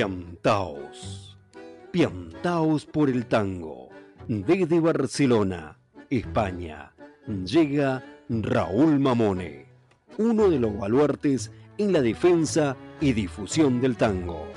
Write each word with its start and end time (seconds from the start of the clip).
Piantaos. 0.00 1.36
Piantaos 1.92 2.86
por 2.86 3.10
el 3.10 3.26
tango. 3.26 3.90
Desde 4.26 4.80
Barcelona, 4.80 5.78
España, 6.08 6.94
llega 7.44 8.02
Raúl 8.30 8.98
Mamone, 8.98 9.66
uno 10.16 10.48
de 10.48 10.58
los 10.58 10.74
baluartes 10.78 11.50
en 11.76 11.92
la 11.92 12.00
defensa 12.00 12.78
y 12.98 13.12
difusión 13.12 13.78
del 13.82 13.98
tango. 13.98 14.50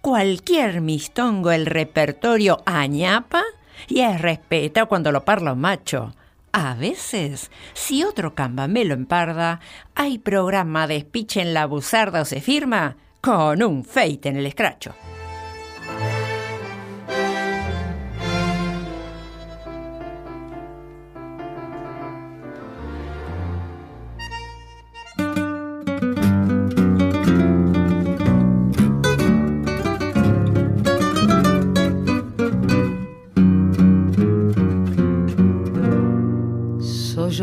Cualquier 0.00 0.80
mistongo 0.80 1.52
el 1.52 1.66
repertorio 1.66 2.62
añapa 2.66 3.44
y 3.88 4.00
es 4.00 4.20
respeta 4.20 4.86
cuando 4.86 5.12
lo 5.12 5.24
parla 5.24 5.52
un 5.52 5.60
macho. 5.60 6.14
A 6.52 6.74
veces, 6.74 7.50
si 7.74 8.02
otro 8.02 8.34
cambamelo 8.34 8.94
emparda, 8.94 9.60
hay 9.94 10.18
programa 10.18 10.86
de 10.86 11.00
speech 11.00 11.36
en 11.36 11.54
la 11.54 11.66
buzarda 11.66 12.22
o 12.22 12.24
se 12.24 12.40
firma 12.40 12.96
con 13.20 13.62
un 13.62 13.84
feite 13.84 14.28
en 14.28 14.36
el 14.36 14.46
escracho. 14.46 14.94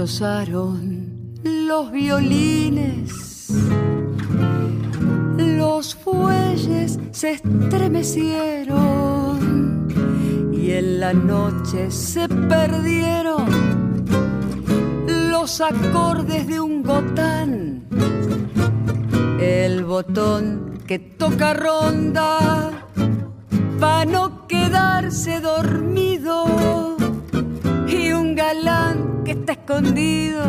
Los 0.09 1.91
violines, 1.91 3.51
los 5.37 5.95
fuelles 5.95 6.97
se 7.11 7.31
estremecieron 7.31 9.89
y 10.53 10.71
en 10.71 11.01
la 11.01 11.13
noche 11.13 11.91
se 11.91 12.29
perdieron 12.29 13.47
los 15.29 15.59
acordes 15.59 16.47
de 16.47 16.61
un 16.61 16.83
gotán, 16.83 17.83
el 19.41 19.83
botón 19.83 20.79
que 20.87 20.99
toca 20.99 21.53
ronda 21.53 22.87
para 23.77 24.05
no 24.05 24.47
quedarse 24.47 25.41
dormido 25.41 26.95
y 27.89 28.13
un 28.13 28.35
galán 28.35 29.06
que 29.27 29.33
está 29.33 29.51
escondido 29.51 30.41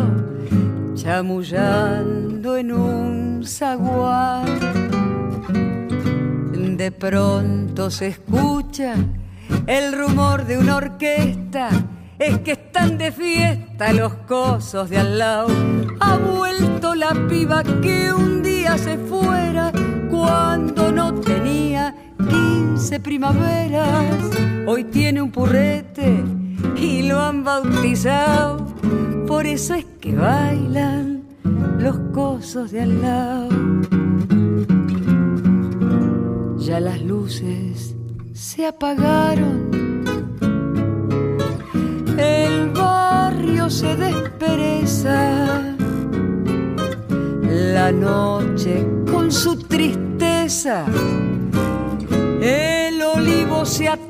chamullando 0.94 2.56
en 2.56 2.71
un 2.71 3.43
zaguán. 3.44 4.47
De 6.77 6.93
pronto 6.93 7.91
se 7.91 8.06
escucha 8.06 8.94
el 9.67 9.99
rumor 9.99 10.47
de 10.47 10.59
una 10.59 10.77
orquesta, 10.77 11.71
es 12.21 12.38
que 12.38 12.53
están 12.53 12.99
de 12.99 13.11
fiesta 13.11 13.93
los 13.93 14.12
cosos 14.28 14.88
de 14.88 14.99
al 14.99 15.19
lado. 15.19 15.49
Ha 15.99 16.17
vuelto 16.17 16.94
la 16.94 17.27
piba 17.28 17.65
que 17.65 18.12
un 18.12 18.44
día 18.44 18.78
se 18.78 18.97
fuera 18.97 19.72
cuando 20.09 20.93
no 20.93 21.15
tenía 21.15 21.97
quince 22.17 23.00
primaveras. 23.00 24.15
Hoy 24.69 24.84
tiene 24.84 25.21
un 25.21 25.33
purrete 25.33 26.38
y 26.76 27.02
lo 27.02 27.20
han 27.20 27.44
bautizado. 27.44 28.66
Por 29.26 29.46
eso 29.46 29.74
es 29.74 29.84
que 30.00 30.14
bailan 30.14 31.22
los 31.78 31.98
cosos 32.12 32.70
de 32.70 32.80
al 32.82 33.02
lado. 33.02 33.48
Ya 36.58 36.80
las 36.80 37.00
luces 37.02 37.94
se 38.32 38.66
apagaron. 38.66 39.69
El 42.19 42.70
barrio 42.70 43.70
se 43.70 43.96
despereza. 43.96 45.76
La 47.42 47.92
noche 47.92 48.86
con 49.10 49.30
su 49.30 49.56
tristeza. 49.56 50.84
El 52.40 53.02
olivo 53.02 53.64
se 53.64 53.88
ha 53.88 54.07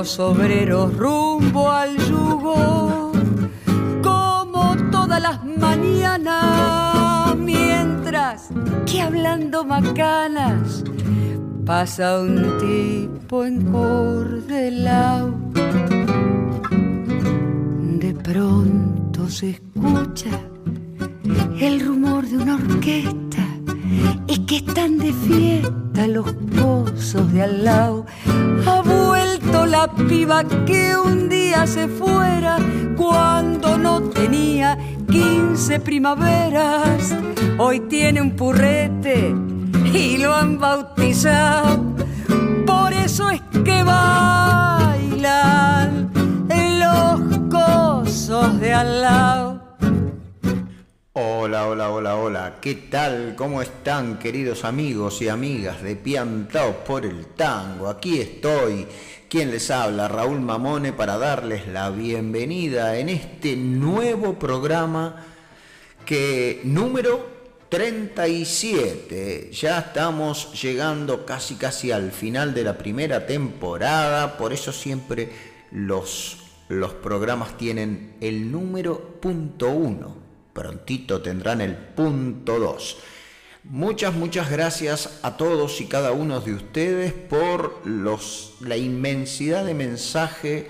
los 0.00 0.18
obreros 0.18 0.96
rumbo 0.96 1.70
al 1.70 1.94
yugo, 1.98 3.12
como 4.02 4.74
todas 4.90 5.20
las 5.20 5.44
mañanas, 5.44 7.36
mientras 7.36 8.48
que 8.86 9.02
hablando 9.02 9.62
macanas 9.62 10.82
pasa 11.66 12.18
un 12.18 12.56
tipo 12.58 13.44
en 13.44 13.70
cordelao. 13.70 15.34
De 17.98 18.14
pronto 18.14 19.28
se 19.28 19.50
escucha 19.50 20.30
el 21.60 21.78
rumor 21.86 22.26
de 22.26 22.38
una 22.38 22.54
orquesta, 22.54 23.46
es 24.28 24.38
que 24.48 24.56
están 24.56 24.96
de 24.96 25.12
fiesta 25.12 26.06
los 26.06 26.32
pozos 26.32 27.30
de 27.34 27.42
al 27.42 27.64
lado. 27.64 28.06
La 29.80 29.86
piba 29.86 30.44
que 30.66 30.94
un 30.94 31.28
día 31.30 31.66
se 31.66 31.88
fuera 31.88 32.58
cuando 32.96 33.78
no 33.78 34.02
tenía 34.10 34.76
quince 35.10 35.80
primaveras. 35.80 37.14
Hoy 37.56 37.80
tiene 37.88 38.20
un 38.20 38.32
purrete 38.32 39.34
y 39.94 40.18
lo 40.18 40.34
han 40.34 40.58
bautizado. 40.58 41.94
Por 42.66 42.92
eso 42.92 43.30
es 43.30 43.40
que 43.64 43.82
bailan 43.82 44.90
los 46.78 47.38
cosos 47.48 48.60
de 48.60 48.74
al 48.74 49.00
lado. 49.00 49.60
Hola, 51.12 51.66
hola, 51.68 51.90
hola, 51.90 52.16
hola. 52.16 52.54
¿Qué 52.60 52.74
tal? 52.74 53.34
¿Cómo 53.36 53.62
están, 53.62 54.18
queridos 54.18 54.64
amigos 54.64 55.22
y 55.22 55.28
amigas 55.28 55.82
de 55.82 55.96
Piantaos 55.96 56.76
por 56.86 57.04
el 57.04 57.26
Tango? 57.28 57.88
Aquí 57.88 58.20
estoy, 58.20 58.86
quien 59.30 59.52
les 59.52 59.70
habla, 59.70 60.08
Raúl 60.08 60.40
Mamone, 60.40 60.92
para 60.92 61.16
darles 61.16 61.68
la 61.68 61.90
bienvenida 61.90 62.98
en 62.98 63.08
este 63.08 63.54
nuevo 63.54 64.40
programa 64.40 65.24
que 66.04 66.60
número 66.64 67.28
37. 67.68 69.50
Ya 69.52 69.78
estamos 69.78 70.60
llegando 70.60 71.24
casi 71.24 71.54
casi 71.54 71.92
al 71.92 72.10
final 72.10 72.52
de 72.54 72.64
la 72.64 72.76
primera 72.76 73.24
temporada, 73.24 74.36
por 74.36 74.52
eso 74.52 74.72
siempre 74.72 75.30
los, 75.70 76.38
los 76.68 76.94
programas 76.94 77.56
tienen 77.56 78.16
el 78.20 78.50
número 78.50 79.20
punto 79.20 79.70
uno. 79.70 80.16
Prontito 80.52 81.22
tendrán 81.22 81.60
el 81.60 81.76
punto 81.76 82.58
2. 82.58 82.96
Muchas, 83.64 84.14
muchas 84.14 84.50
gracias 84.50 85.18
a 85.22 85.36
todos 85.36 85.82
y 85.82 85.86
cada 85.86 86.12
uno 86.12 86.40
de 86.40 86.54
ustedes 86.54 87.12
por 87.12 87.82
la 88.60 88.76
inmensidad 88.78 89.66
de 89.66 89.74
mensaje 89.74 90.68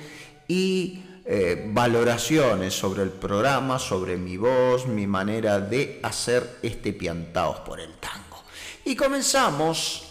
y 0.49 1.05
eh, 1.25 1.71
valoraciones 1.73 2.75
sobre 2.75 3.05
el 3.05 3.11
programa, 3.11 3.79
sobre 3.79 4.17
mi 4.17 4.37
voz, 4.37 4.89
mi 4.89 5.07
manera 5.07 5.61
de 5.61 6.01
hacer 6.03 6.59
este 6.63 6.93
piantaos 6.93 7.61
por 7.61 7.79
el 7.79 7.95
tango. 7.95 8.43
Y 8.85 8.97
comenzamos 8.97 10.03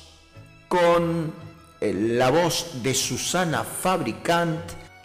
con 0.69 1.33
eh, 1.81 1.93
la 1.93 2.29
voz 2.29 2.81
de 2.81 2.93
Susana 2.93 3.65
Fabricant 3.65 4.61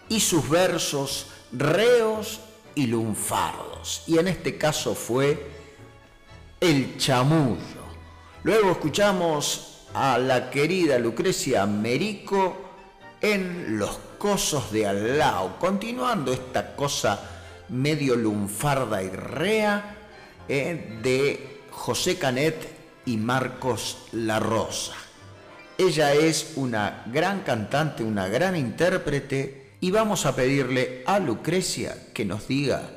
y 0.09 0.21
sus 0.21 0.49
versos 0.49 1.27
reos 1.51 2.39
y 2.77 2.87
lunfardos. 2.87 4.05
Y 4.07 4.19
en 4.19 4.29
este 4.29 4.57
caso 4.57 4.95
fue 4.95 5.54
El 6.65 6.97
chamullo. 6.97 7.85
Luego 8.43 8.71
escuchamos 8.71 9.83
a 9.93 10.17
la 10.17 10.49
querida 10.49 10.99
Lucrecia 10.99 11.67
Merico 11.67 12.57
en 13.21 13.79
Los 13.79 13.99
Cosos 14.17 14.73
de 14.73 14.87
Alao, 14.87 15.59
continuando 15.59 16.33
esta 16.33 16.75
cosa 16.75 17.21
medio 17.69 18.17
lunfarda 18.17 19.03
y 19.03 19.11
rea 19.11 19.99
eh, 20.49 21.01
de 21.03 21.61
José 21.71 22.17
Canet 22.17 22.67
y 23.05 23.19
Marcos 23.19 23.99
La 24.13 24.41
Rosa. 24.41 24.95
Ella 25.77 26.15
es 26.15 26.55
una 26.57 27.05
gran 27.13 27.41
cantante, 27.41 28.03
una 28.03 28.29
gran 28.29 28.57
intérprete 28.57 29.73
y 29.81 29.91
vamos 29.91 30.25
a 30.25 30.35
pedirle 30.35 31.03
a 31.05 31.19
Lucrecia 31.19 31.95
que 32.15 32.25
nos 32.25 32.49
diga 32.49 32.89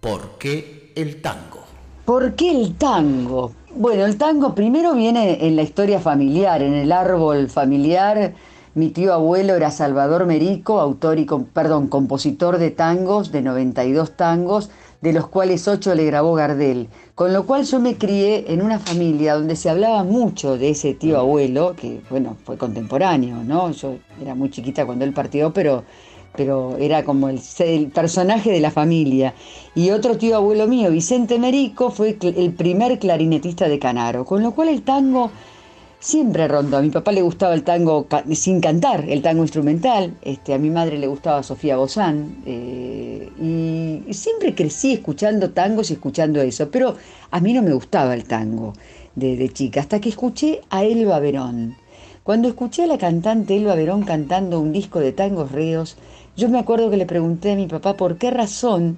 por 0.00 0.36
qué 0.38 0.92
el 0.96 1.22
tango. 1.22 1.67
¿Por 2.08 2.36
qué 2.36 2.50
el 2.50 2.74
tango? 2.76 3.52
Bueno, 3.76 4.06
el 4.06 4.16
tango 4.16 4.54
primero 4.54 4.94
viene 4.94 5.46
en 5.46 5.56
la 5.56 5.62
historia 5.62 6.00
familiar, 6.00 6.62
en 6.62 6.72
el 6.72 6.90
árbol 6.90 7.50
familiar 7.50 8.32
mi 8.78 8.90
tío 8.90 9.12
abuelo 9.12 9.56
era 9.56 9.72
Salvador 9.72 10.24
Merico, 10.24 10.78
autor 10.78 11.18
y 11.18 11.26
perdón, 11.52 11.88
compositor 11.88 12.58
de 12.58 12.70
tangos, 12.70 13.32
de 13.32 13.42
92 13.42 14.12
tangos, 14.12 14.70
de 15.00 15.12
los 15.12 15.26
cuales 15.26 15.66
8 15.66 15.96
le 15.96 16.04
grabó 16.04 16.34
Gardel. 16.34 16.88
Con 17.16 17.32
lo 17.32 17.44
cual 17.44 17.64
yo 17.64 17.80
me 17.80 17.96
crié 17.96 18.52
en 18.52 18.62
una 18.62 18.78
familia 18.78 19.34
donde 19.34 19.56
se 19.56 19.68
hablaba 19.68 20.04
mucho 20.04 20.56
de 20.56 20.70
ese 20.70 20.94
tío 20.94 21.18
abuelo, 21.18 21.74
que 21.74 22.02
bueno, 22.08 22.36
fue 22.44 22.56
contemporáneo, 22.56 23.42
¿no? 23.42 23.72
Yo 23.72 23.96
era 24.22 24.36
muy 24.36 24.48
chiquita 24.48 24.86
cuando 24.86 25.04
él 25.04 25.12
partió, 25.12 25.52
pero, 25.52 25.82
pero 26.38 26.78
era 26.78 27.04
como 27.04 27.28
el, 27.28 27.40
personaje 27.92 28.50
de 28.50 28.60
la 28.60 28.70
familia. 28.70 29.34
Y 29.74 29.90
otro 29.90 30.16
tío 30.16 30.36
abuelo 30.36 30.68
mío, 30.68 30.90
Vicente 30.90 31.38
Merico, 31.38 31.90
fue 31.90 32.16
el 32.22 32.52
primer 32.52 32.98
clarinetista 32.98 33.68
de 33.68 33.78
Canaro. 33.78 34.24
Con 34.24 34.42
lo 34.42 34.52
cual 34.52 34.68
el 34.68 34.82
tango 34.82 35.30
siempre 36.00 36.46
rondó. 36.46 36.76
A 36.76 36.82
mi 36.82 36.90
papá 36.90 37.10
le 37.12 37.22
gustaba 37.22 37.54
el 37.54 37.64
tango 37.64 38.06
sin 38.32 38.60
cantar, 38.60 39.04
el 39.08 39.20
tango 39.20 39.42
instrumental. 39.42 40.16
Este, 40.22 40.54
a 40.54 40.58
mi 40.58 40.70
madre 40.70 40.96
le 40.96 41.08
gustaba 41.08 41.42
Sofía 41.42 41.76
Bozán. 41.76 42.36
Eh, 42.46 43.28
y 44.08 44.14
siempre 44.14 44.54
crecí 44.54 44.92
escuchando 44.92 45.50
tangos 45.50 45.90
y 45.90 45.94
escuchando 45.94 46.40
eso. 46.40 46.70
Pero 46.70 46.96
a 47.30 47.40
mí 47.40 47.52
no 47.52 47.62
me 47.62 47.72
gustaba 47.72 48.14
el 48.14 48.24
tango 48.24 48.74
de, 49.16 49.48
chica, 49.52 49.80
hasta 49.80 50.00
que 50.00 50.08
escuché 50.08 50.60
a 50.70 50.84
Elba 50.84 51.18
Verón. 51.18 51.76
Cuando 52.22 52.48
escuché 52.48 52.84
a 52.84 52.86
la 52.86 52.98
cantante 52.98 53.56
Elba 53.56 53.74
Verón 53.74 54.02
cantando 54.02 54.60
un 54.60 54.70
disco 54.70 55.00
de 55.00 55.12
tangos 55.12 55.50
reos, 55.50 55.96
yo 56.38 56.48
me 56.48 56.60
acuerdo 56.60 56.88
que 56.88 56.96
le 56.96 57.04
pregunté 57.04 57.50
a 57.50 57.56
mi 57.56 57.66
papá 57.66 57.96
por 57.96 58.16
qué 58.16 58.30
razón 58.30 58.96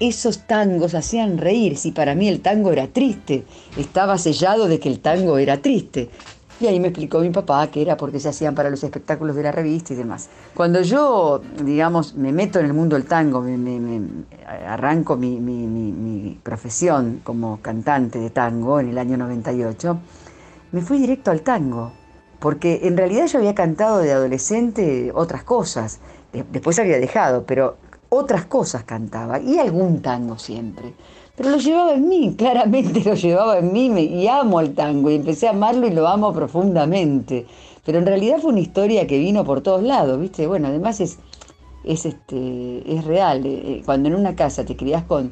esos 0.00 0.46
tangos 0.46 0.94
hacían 0.94 1.36
reír 1.36 1.76
si 1.76 1.92
para 1.92 2.14
mí 2.14 2.28
el 2.28 2.40
tango 2.40 2.72
era 2.72 2.86
triste. 2.86 3.44
Estaba 3.76 4.16
sellado 4.16 4.68
de 4.68 4.80
que 4.80 4.88
el 4.88 5.00
tango 5.00 5.36
era 5.36 5.60
triste. 5.60 6.08
Y 6.60 6.66
ahí 6.66 6.80
me 6.80 6.88
explicó 6.88 7.20
mi 7.20 7.28
papá 7.28 7.66
que 7.66 7.82
era 7.82 7.98
porque 7.98 8.18
se 8.18 8.30
hacían 8.30 8.54
para 8.54 8.70
los 8.70 8.82
espectáculos 8.82 9.36
de 9.36 9.42
la 9.42 9.52
revista 9.52 9.92
y 9.92 9.96
demás. 9.96 10.30
Cuando 10.54 10.80
yo, 10.80 11.42
digamos, 11.62 12.14
me 12.14 12.32
meto 12.32 12.58
en 12.58 12.64
el 12.64 12.72
mundo 12.72 12.96
del 12.96 13.04
tango, 13.04 13.42
me, 13.42 14.00
arranco 14.66 15.18
mi, 15.18 15.38
mi, 15.38 16.40
profesión 16.42 17.20
como 17.22 17.60
cantante 17.60 18.18
de 18.18 18.30
tango 18.30 18.80
en 18.80 18.88
el 18.88 18.98
año 18.98 19.18
98, 19.18 19.98
me 20.72 20.80
fui 20.80 20.98
directo 20.98 21.30
al 21.30 21.42
tango. 21.42 21.92
Porque 22.40 22.80
en 22.84 22.96
realidad 22.96 23.26
yo 23.26 23.40
había 23.40 23.54
cantado 23.54 23.98
de 23.98 24.12
adolescente 24.12 25.12
otras 25.12 25.44
cosas. 25.44 26.00
Después 26.32 26.78
había 26.78 26.98
dejado, 26.98 27.44
pero 27.44 27.76
otras 28.08 28.44
cosas 28.46 28.84
cantaba. 28.84 29.40
Y 29.40 29.58
algún 29.58 30.02
tango 30.02 30.38
siempre 30.38 30.94
pero 31.38 31.50
lo 31.50 31.58
llevaba 31.58 31.94
en 31.94 32.08
mí, 32.08 32.34
claramente 32.36 33.00
lo 33.04 33.14
llevaba 33.14 33.58
en 33.58 33.72
mí 33.72 33.86
y 33.86 34.26
amo 34.26 34.60
el 34.60 34.74
tango 34.74 35.08
y 35.08 35.14
empecé 35.14 35.46
a 35.46 35.50
amarlo 35.50 35.86
y 35.86 35.90
lo 35.92 36.06
amo 36.08 36.34
profundamente. 36.34 37.46
Pero 37.86 37.98
en 37.98 38.06
realidad 38.06 38.38
fue 38.40 38.50
una 38.50 38.60
historia 38.60 39.06
que 39.06 39.18
vino 39.18 39.44
por 39.44 39.60
todos 39.62 39.82
lados, 39.82 40.20
¿viste? 40.20 40.48
Bueno, 40.48 40.66
además 40.66 41.00
es, 41.00 41.18
es, 41.84 42.04
este, 42.04 42.92
es 42.92 43.04
real. 43.04 43.46
Eh, 43.46 43.62
eh, 43.64 43.82
cuando 43.86 44.08
en 44.08 44.16
una 44.16 44.34
casa 44.34 44.64
te 44.64 44.76
criás 44.76 45.04
con, 45.04 45.30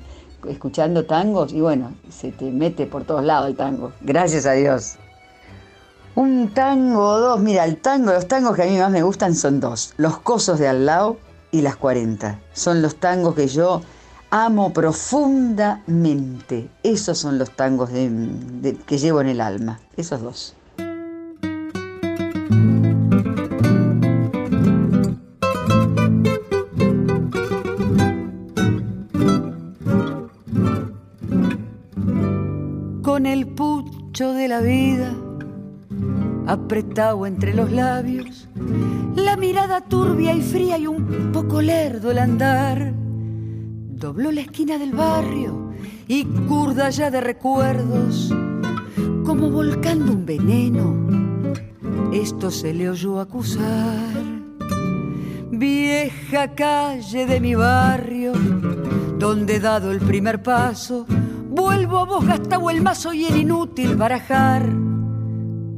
escuchando 0.49 1.05
tangos 1.05 1.53
y 1.53 1.61
bueno, 1.61 1.93
se 2.09 2.31
te 2.31 2.53
mete 2.53 2.87
por 2.87 3.03
todos 3.03 3.25
lados 3.25 3.51
el 3.51 3.57
tango. 3.57 3.93
Gracias 4.01 4.47
a 4.47 4.53
Dios. 4.53 4.97
Un 6.17 6.49
tango 6.55 7.07
o 7.07 7.19
dos, 7.19 7.41
mira, 7.41 7.67
el 7.67 7.77
tango, 7.77 8.11
los 8.11 8.27
tangos 8.27 8.57
que 8.57 8.63
a 8.63 8.65
mí 8.65 8.79
más 8.79 8.91
me 8.91 9.03
gustan 9.03 9.35
son 9.35 9.61
dos, 9.61 9.93
Los 9.99 10.17
Cosos 10.17 10.59
de 10.59 10.67
Al 10.67 10.87
lado 10.87 11.19
y 11.51 11.61
Las 11.61 11.77
40. 11.77 12.41
Son 12.55 12.81
los 12.81 12.97
tangos 12.97 13.35
que 13.35 13.49
yo 13.49 13.83
amo 14.31 14.73
profundamente. 14.73 16.71
Esos 16.83 17.19
son 17.19 17.39
los 17.39 17.51
tangos 17.51 17.91
que 17.91 18.99
llevo 18.99 19.21
en 19.21 19.27
el 19.27 19.43
alma, 19.43 19.79
esos 19.99 20.23
dos. 20.23 20.55
Con 33.03 33.27
el 33.27 33.47
pucho 33.49 34.33
de 34.33 34.49
la 34.49 34.61
vida 34.61 35.15
apretado 36.47 37.27
entre 37.27 37.55
los 37.55 37.71
labios, 37.73 38.49
la 39.15 39.37
mirada 39.37 39.81
turbia 39.81 40.35
y 40.35 40.43
fría 40.43 40.79
y 40.79 40.87
un 40.87 41.33
poco 41.33 41.61
lerdo 41.61 42.11
el 42.11 42.19
andar. 42.19 42.93
Dobló 42.95 44.31
la 44.31 44.43
esquina 44.43 44.79
del 44.79 44.93
barrio 44.93 45.73
y 46.07 46.25
curda 46.25 46.91
ya 46.91 47.11
de 47.11 47.21
recuerdos, 47.21 48.33
como 49.25 49.51
volcando 49.51 50.13
un 50.13 50.25
veneno, 50.25 50.95
esto 52.13 52.51
se 52.51 52.73
le 52.73 52.89
oyó 52.89 53.21
acusar. 53.21 54.27
Vieja 55.51 56.55
calle 56.55 57.27
de 57.27 57.41
mi 57.41 57.55
barrio, 57.55 58.33
donde 59.19 59.59
dado 59.59 59.91
el 59.91 60.01
primer 60.01 60.43
paso, 60.43 61.07
vuelvo 61.49 61.99
a 61.99 62.05
vos 62.05 62.27
gastado 62.27 62.71
el 62.71 62.83
mazo 62.83 63.13
y 63.13 63.25
el 63.25 63.37
inútil 63.37 63.97
barajar, 63.97 64.69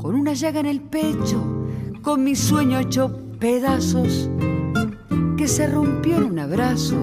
con 0.08 0.16
una 0.16 0.32
llaga 0.32 0.60
en 0.60 0.64
el 0.64 0.80
pecho, 0.80 1.66
con 2.00 2.24
mi 2.24 2.34
sueño 2.34 2.78
hecho 2.78 3.14
pedazos, 3.38 4.30
que 5.36 5.46
se 5.46 5.66
rompió 5.66 6.16
en 6.16 6.24
un 6.24 6.38
abrazo 6.38 6.96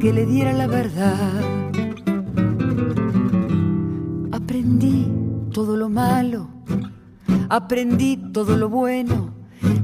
que 0.00 0.12
le 0.12 0.26
diera 0.26 0.52
la 0.52 0.66
verdad. 0.66 1.40
Aprendí 4.32 5.06
todo 5.52 5.76
lo 5.76 5.88
malo, 5.88 6.48
aprendí 7.48 8.16
todo 8.32 8.56
lo 8.56 8.68
bueno. 8.68 9.32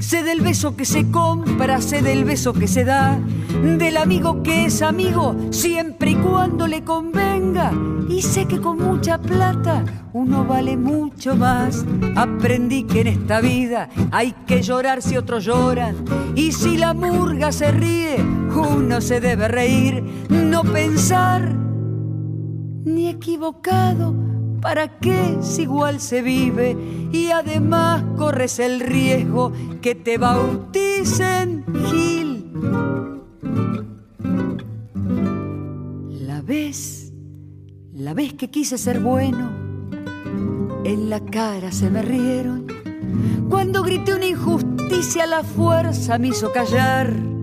Sé 0.01 0.25
del 0.25 0.41
beso 0.41 0.75
que 0.75 0.87
se 0.87 1.13
compra, 1.13 1.81
sé 1.81 2.03
del 2.03 2.25
beso 2.25 2.55
que 2.55 2.67
se 2.67 2.85
da, 2.85 3.21
del 3.63 3.97
amigo 3.97 4.43
que 4.43 4.67
es 4.67 4.83
amigo 4.83 5.35
siempre 5.51 6.11
y 6.11 6.15
cuando 6.17 6.67
le 6.67 6.83
convenga. 6.85 7.73
Y 8.09 8.23
sé 8.23 8.47
que 8.47 8.61
con 8.61 8.79
mucha 8.79 9.19
plata 9.19 9.85
uno 10.13 10.45
vale 10.45 10.77
mucho 10.77 11.35
más. 11.35 11.85
Aprendí 12.17 12.85
que 12.85 13.01
en 13.01 13.07
esta 13.09 13.41
vida 13.41 13.89
hay 14.11 14.33
que 14.47 14.63
llorar 14.63 15.03
si 15.03 15.17
otros 15.17 15.45
lloran. 15.45 15.97
Y 16.35 16.53
si 16.53 16.77
la 16.77 16.95
murga 16.95 17.53
se 17.53 17.71
ríe, 17.71 18.17
uno 18.55 19.01
se 19.01 19.21
debe 19.21 19.49
reír, 19.49 20.03
no 20.29 20.63
pensar 20.63 21.55
ni 22.85 23.09
equivocado. 23.09 24.15
¿Para 24.61 24.99
qué 24.99 25.39
si 25.43 25.63
igual 25.63 26.01
se 26.01 26.23
vive? 26.23 26.77
Y 27.13 27.31
además 27.31 28.03
corres 28.17 28.59
el 28.59 28.81
riesgo 28.81 29.53
que 29.83 29.95
te 29.95 30.17
bauticen 30.17 31.65
Gil. 31.91 32.94
Vez, 36.45 37.13
la 37.93 38.15
vez 38.15 38.35
que 38.35 38.51
quise 38.51 38.79
ser 38.79 39.01
bueno, 39.01 39.51
en 40.85 41.11
la 41.11 41.21
cara 41.21 41.73
se 41.73 41.91
me 41.91 42.03
rieron. 42.03 42.67
Cuando 43.49 43.83
grité 43.83 44.15
una 44.15 44.27
injusticia, 44.27 45.27
la 45.27 45.43
fuerza 45.43 46.19
me 46.19 46.29
hizo 46.29 46.53
callar 46.53 47.35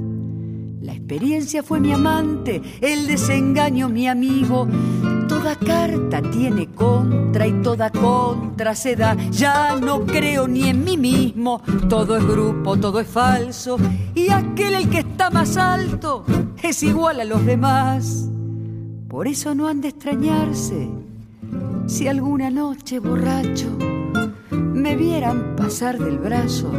la 0.82 0.94
experiencia 0.94 1.62
fue 1.62 1.80
mi 1.80 1.94
amante, 1.94 2.60
el 2.82 3.06
desengaño 3.06 3.88
mi 3.88 4.08
amigo. 4.08 4.68
Toda 5.30 5.56
carta 5.56 6.24
tiene 6.24 6.74
contra 6.74 7.46
y 7.46 7.54
toda 7.62 7.92
contra 7.92 8.74
se 8.74 8.96
da. 8.96 9.16
Ya 9.30 9.76
no 9.76 10.06
creo 10.08 10.48
ni 10.48 10.70
en 10.70 10.84
mí 10.84 10.98
mismo, 10.98 11.62
todo 11.88 12.18
es 12.18 12.26
grupo, 12.26 12.78
todo 12.78 13.00
es 13.00 13.08
falso. 13.08 13.78
Y 14.16 14.32
aquel 14.32 14.74
el 14.74 14.90
que 14.90 15.00
está 15.00 15.30
más 15.30 15.56
alto 15.56 16.26
es 16.64 16.82
igual 16.82 17.20
a 17.20 17.26
los 17.26 17.46
demás. 17.46 18.28
Por 19.12 19.28
eso 19.28 19.54
no 19.54 19.68
han 19.68 19.82
de 19.82 19.90
extrañarse 19.90 20.88
si 21.86 22.08
alguna 22.08 22.50
noche 22.50 23.00
borracho 23.00 23.68
me 24.52 24.96
vieran 24.96 25.58
pasar 25.58 26.00
del 26.00 26.18
brazo 26.18 26.72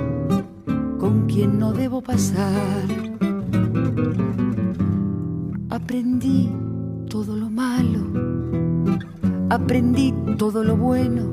con 0.98 1.26
quien 1.26 1.58
no 1.58 1.74
debo 1.74 2.00
pasar. 2.00 2.84
Aprendí 5.68 6.48
todo 7.10 7.36
lo 7.36 7.50
malo, 7.50 8.00
aprendí 9.50 10.14
todo 10.38 10.64
lo 10.64 10.78
bueno. 10.78 11.30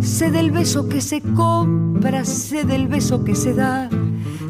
Sé 0.00 0.32
del 0.32 0.50
beso 0.50 0.88
que 0.88 1.00
se 1.00 1.20
compra, 1.20 2.24
sé 2.24 2.64
del 2.64 2.88
beso 2.88 3.22
que 3.22 3.36
se 3.36 3.54
da 3.54 3.88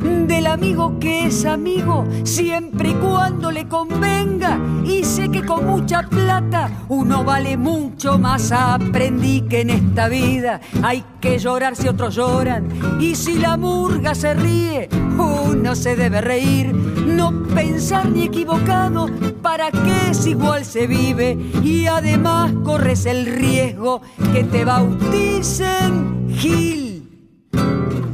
del 0.01 0.47
amigo 0.47 0.99
que 0.99 1.27
es 1.27 1.45
amigo 1.45 2.07
siempre 2.25 2.91
y 2.91 2.95
cuando 2.95 3.51
le 3.51 3.69
convenga. 3.69 4.59
Y 4.85 5.05
sé 5.05 5.29
que 5.29 5.45
con 5.45 5.67
mucha 5.67 6.03
plata 6.03 6.71
uno 6.89 7.25
vale 7.25 7.57
mucho 7.57 8.19
más. 8.19 8.53
Aprendí 8.53 9.43
que 9.43 9.61
en 9.61 9.71
esta 9.71 10.09
vida 10.09 10.61
hay 10.83 11.05
que 11.21 11.39
llorar 11.39 11.77
si 11.77 11.89
otros 11.89 12.15
lloran. 12.15 12.69
Y 13.01 13.15
si 13.15 13.39
la 13.39 13.57
murga 13.57 14.15
se 14.15 14.35
ríe, 14.35 14.89
uno 15.19 15.75
se 15.75 15.97
debe 15.97 16.21
reír. 16.21 16.75
No 16.75 17.45
pensar 17.55 18.09
ni 18.09 18.25
equivocado, 18.25 19.09
para 19.43 19.71
qué 19.71 20.11
es 20.11 20.27
igual 20.27 20.65
se 20.65 20.87
vive. 20.87 21.37
Y 21.63 21.87
además 21.87 22.53
corres 22.65 23.07
el 23.07 23.27
riesgo 23.27 24.03
que 24.33 24.45
te 24.45 24.65
bauticen 24.65 26.29
Gil. 26.31 26.88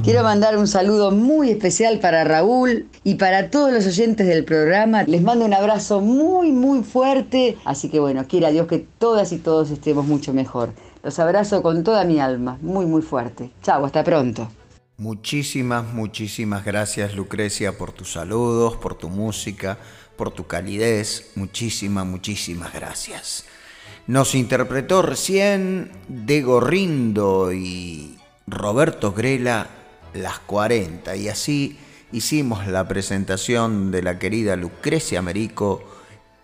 Quiero 0.05 0.23
mandar 0.23 0.59
un 0.59 0.69
saludo 0.69 1.13
muy 1.13 1.49
especial 1.49 1.99
para 1.99 2.25
Raúl 2.25 2.91
y 3.05 3.15
para 3.15 3.49
todos 3.49 3.73
los 3.73 3.87
oyentes 3.87 4.27
del 4.27 4.45
programa. 4.45 5.05
Les 5.05 5.23
mando 5.23 5.47
un 5.47 5.55
abrazo 5.55 6.03
muy, 6.03 6.53
muy 6.53 6.83
fuerte. 6.83 7.57
Así 7.65 7.89
que 7.89 8.01
bueno, 8.01 8.27
quiera 8.29 8.51
Dios 8.51 8.67
que 8.67 8.87
todas 8.99 9.33
y 9.33 9.39
todos 9.39 9.71
estemos 9.71 10.05
mucho 10.05 10.35
mejor. 10.35 10.75
Los 11.03 11.19
abrazo 11.19 11.63
con 11.63 11.85
toda 11.85 12.05
mi 12.05 12.21
alma, 12.21 12.59
muy, 12.61 12.85
muy 12.85 13.01
fuerte. 13.01 13.51
Chao, 13.63 13.87
hasta 13.87 14.05
pronto. 14.05 14.51
Muchísimas, 14.99 15.91
muchísimas 15.95 16.67
gracias 16.67 17.15
Lucrecia 17.15 17.79
por 17.79 17.93
tus 17.93 18.13
saludos, 18.13 18.77
por 18.77 18.97
tu 18.97 19.09
música, 19.09 19.79
por 20.19 20.33
tu 20.33 20.47
calidez. 20.47 21.33
Muchísimas, 21.35 22.05
muchísimas 22.05 22.75
gracias. 22.75 23.47
Nos 24.07 24.35
interpretó 24.35 25.01
recién 25.01 25.93
Dego 26.09 26.61
Rindo 26.61 27.55
y 27.55 28.19
Roberto 28.47 29.15
Grela 29.15 29.67
las 30.15 30.39
40 30.41 31.17
y 31.17 31.29
así 31.29 31.79
hicimos 32.13 32.67
la 32.67 32.87
presentación 32.87 33.91
de 33.91 34.03
la 34.03 34.19
querida 34.19 34.57
Lucrecia 34.57 35.21
Merico 35.23 35.83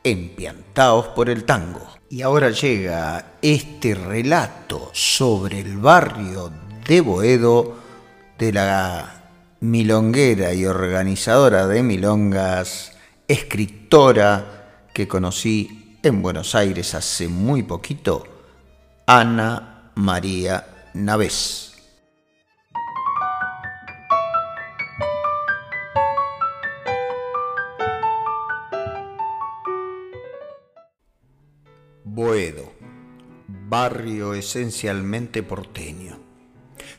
Empiantaos 0.02 1.08
por 1.08 1.28
el 1.28 1.44
tango. 1.44 1.86
Y 2.08 2.22
ahora 2.22 2.50
llega 2.50 3.34
este 3.42 3.94
relato 3.94 4.90
sobre 4.92 5.60
el 5.60 5.76
barrio 5.76 6.50
de 6.86 7.00
Boedo 7.00 7.76
de 8.38 8.52
la 8.52 9.20
milonguera 9.60 10.54
y 10.54 10.64
organizadora 10.64 11.66
de 11.66 11.82
milongas, 11.82 12.92
escritora 13.28 14.86
que 14.92 15.06
conocí 15.06 15.98
en 16.02 16.22
Buenos 16.22 16.54
Aires 16.54 16.94
hace 16.94 17.28
muy 17.28 17.62
poquito, 17.62 18.24
Ana 19.06 19.92
María 19.94 20.88
Navés. 20.94 21.69
Boedo, 32.22 32.70
barrio 33.48 34.34
esencialmente 34.34 35.42
porteño, 35.42 36.18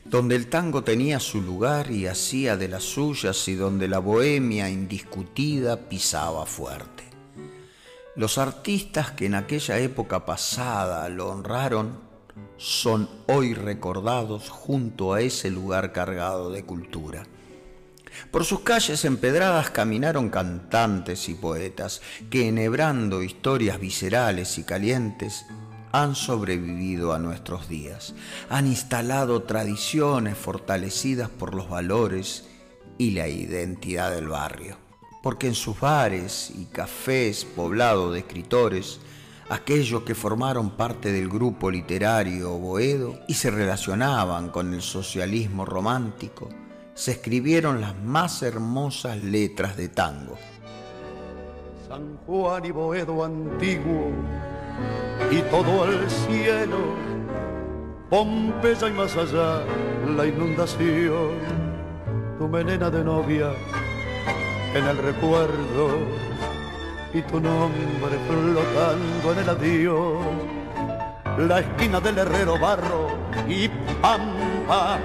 donde 0.04 0.34
el 0.34 0.48
tango 0.48 0.82
tenía 0.82 1.20
su 1.20 1.40
lugar 1.40 1.92
y 1.92 2.08
hacía 2.08 2.56
de 2.56 2.66
las 2.66 2.82
suyas 2.82 3.46
y 3.46 3.54
donde 3.54 3.86
la 3.86 4.00
bohemia 4.00 4.68
indiscutida 4.68 5.88
pisaba 5.88 6.44
fuerte. 6.44 7.04
Los 8.16 8.36
artistas 8.36 9.12
que 9.12 9.26
en 9.26 9.36
aquella 9.36 9.78
época 9.78 10.26
pasada 10.26 11.08
lo 11.08 11.30
honraron 11.30 12.00
son 12.56 13.08
hoy 13.28 13.54
recordados 13.54 14.50
junto 14.50 15.14
a 15.14 15.20
ese 15.20 15.52
lugar 15.52 15.92
cargado 15.92 16.50
de 16.50 16.64
cultura. 16.64 17.22
Por 18.30 18.44
sus 18.44 18.60
calles 18.60 19.04
empedradas 19.04 19.70
caminaron 19.70 20.30
cantantes 20.30 21.28
y 21.28 21.34
poetas 21.34 22.02
que, 22.30 22.48
enhebrando 22.48 23.22
historias 23.22 23.80
viscerales 23.80 24.58
y 24.58 24.64
calientes, 24.64 25.46
han 25.92 26.14
sobrevivido 26.14 27.12
a 27.12 27.18
nuestros 27.18 27.68
días, 27.68 28.14
han 28.48 28.66
instalado 28.66 29.42
tradiciones 29.42 30.38
fortalecidas 30.38 31.28
por 31.28 31.54
los 31.54 31.68
valores 31.68 32.48
y 32.98 33.10
la 33.10 33.28
identidad 33.28 34.10
del 34.10 34.28
barrio. 34.28 34.78
Porque 35.22 35.46
en 35.46 35.54
sus 35.54 35.78
bares 35.78 36.50
y 36.56 36.64
cafés 36.64 37.44
poblados 37.44 38.12
de 38.12 38.20
escritores, 38.20 39.00
aquellos 39.50 40.02
que 40.02 40.14
formaron 40.14 40.70
parte 40.70 41.12
del 41.12 41.28
grupo 41.28 41.70
literario 41.70 42.56
Boedo 42.56 43.20
y 43.28 43.34
se 43.34 43.50
relacionaban 43.50 44.48
con 44.48 44.72
el 44.72 44.82
socialismo 44.82 45.64
romántico, 45.64 46.48
se 46.94 47.12
escribieron 47.12 47.80
las 47.80 47.96
más 47.96 48.42
hermosas 48.42 49.22
letras 49.22 49.76
de 49.76 49.88
tango. 49.88 50.36
San 51.88 52.16
Juan 52.26 52.64
y 52.64 52.70
Boedo 52.70 53.24
antiguo 53.24 54.10
y 55.30 55.40
todo 55.42 55.84
el 55.86 56.10
cielo, 56.10 56.78
Pompeya 58.10 58.88
y 58.88 58.92
más 58.92 59.16
allá 59.16 59.62
la 60.16 60.26
inundación, 60.26 61.30
tu 62.38 62.48
menena 62.48 62.90
de 62.90 63.04
novia 63.04 63.52
en 64.74 64.84
el 64.86 64.98
recuerdo 64.98 65.98
y 67.14 67.22
tu 67.22 67.40
nombre 67.40 68.18
flotando 68.28 69.32
en 69.32 69.38
el 69.38 69.48
adiós, 69.48 70.18
la 71.38 71.60
esquina 71.60 72.00
del 72.00 72.18
herrero 72.18 72.58
barro 72.58 73.08
y 73.48 73.68
pampa, 74.00 74.98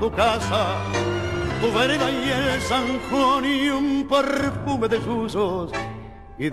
tu 0.00 0.10
casa 0.10 0.76
y. 6.40 6.50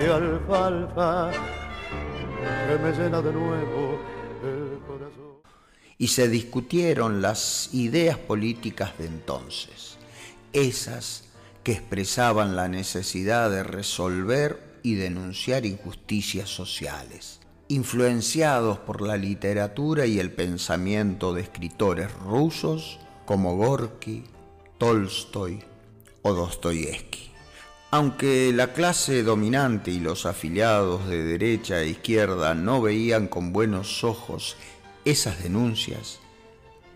Y 5.97 6.07
se 6.07 6.27
discutieron 6.27 7.21
las 7.21 7.69
ideas 7.73 8.17
políticas 8.17 8.97
de 8.97 9.05
entonces, 9.05 9.97
esas 10.53 11.25
que 11.61 11.73
expresaban 11.73 12.55
la 12.55 12.67
necesidad 12.67 13.51
de 13.51 13.61
resolver 13.61 14.79
y 14.81 14.95
denunciar 14.95 15.67
injusticias 15.67 16.49
sociales. 16.49 17.41
Influenciados 17.67 18.79
por 18.79 19.01
la 19.01 19.17
literatura 19.17 20.07
y 20.07 20.19
el 20.19 20.31
pensamiento 20.31 21.31
de 21.35 21.41
escritores 21.41 22.11
rusos 22.13 22.99
como 23.25 23.55
Gorky, 23.55 24.23
Tolstoy 24.77 25.63
o 26.21 26.33
Dostoyevsky. 26.33 27.31
Aunque 27.91 28.51
la 28.53 28.73
clase 28.73 29.23
dominante 29.23 29.89
y 29.89 29.99
los 29.99 30.25
afiliados 30.25 31.07
de 31.07 31.23
derecha 31.23 31.79
e 31.79 31.87
izquierda 31.87 32.53
no 32.53 32.81
veían 32.81 33.27
con 33.27 33.53
buenos 33.53 34.03
ojos 34.03 34.57
esas 35.05 35.41
denuncias, 35.41 36.19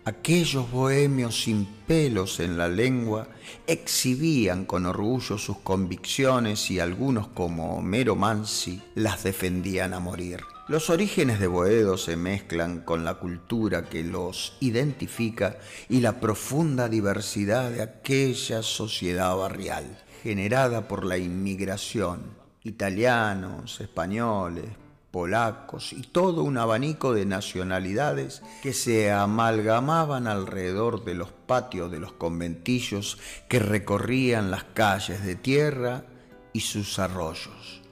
aquellos 0.04 0.70
bohemios 0.70 1.44
sin 1.44 1.64
pelos 1.86 2.38
en 2.40 2.58
la 2.58 2.68
lengua 2.68 3.28
exhibían 3.66 4.66
con 4.66 4.84
orgullo 4.84 5.38
sus 5.38 5.56
convicciones 5.58 6.70
y 6.70 6.80
algunos 6.80 7.28
como 7.28 7.78
Homero 7.78 8.14
Mansi 8.14 8.82
las 8.94 9.22
defendían 9.22 9.94
a 9.94 10.00
morir. 10.00 10.40
Los 10.70 10.88
orígenes 10.88 11.40
de 11.40 11.48
Boedo 11.48 11.98
se 11.98 12.16
mezclan 12.16 12.82
con 12.82 13.04
la 13.04 13.14
cultura 13.14 13.86
que 13.86 14.04
los 14.04 14.56
identifica 14.60 15.58
y 15.88 15.98
la 15.98 16.20
profunda 16.20 16.88
diversidad 16.88 17.72
de 17.72 17.82
aquella 17.82 18.62
sociedad 18.62 19.34
barrial, 19.34 19.98
generada 20.22 20.86
por 20.86 21.04
la 21.04 21.18
inmigración, 21.18 22.22
italianos, 22.62 23.80
españoles, 23.80 24.66
polacos 25.10 25.92
y 25.92 26.02
todo 26.02 26.44
un 26.44 26.56
abanico 26.56 27.14
de 27.14 27.26
nacionalidades 27.26 28.40
que 28.62 28.72
se 28.72 29.10
amalgamaban 29.10 30.28
alrededor 30.28 31.04
de 31.04 31.14
los 31.14 31.32
patios 31.32 31.90
de 31.90 31.98
los 31.98 32.12
conventillos 32.12 33.18
que 33.48 33.58
recorrían 33.58 34.52
las 34.52 34.62
calles 34.62 35.24
de 35.24 35.34
tierra 35.34 36.04
y 36.52 36.60
sus 36.60 37.00
arroyos, 37.00 37.82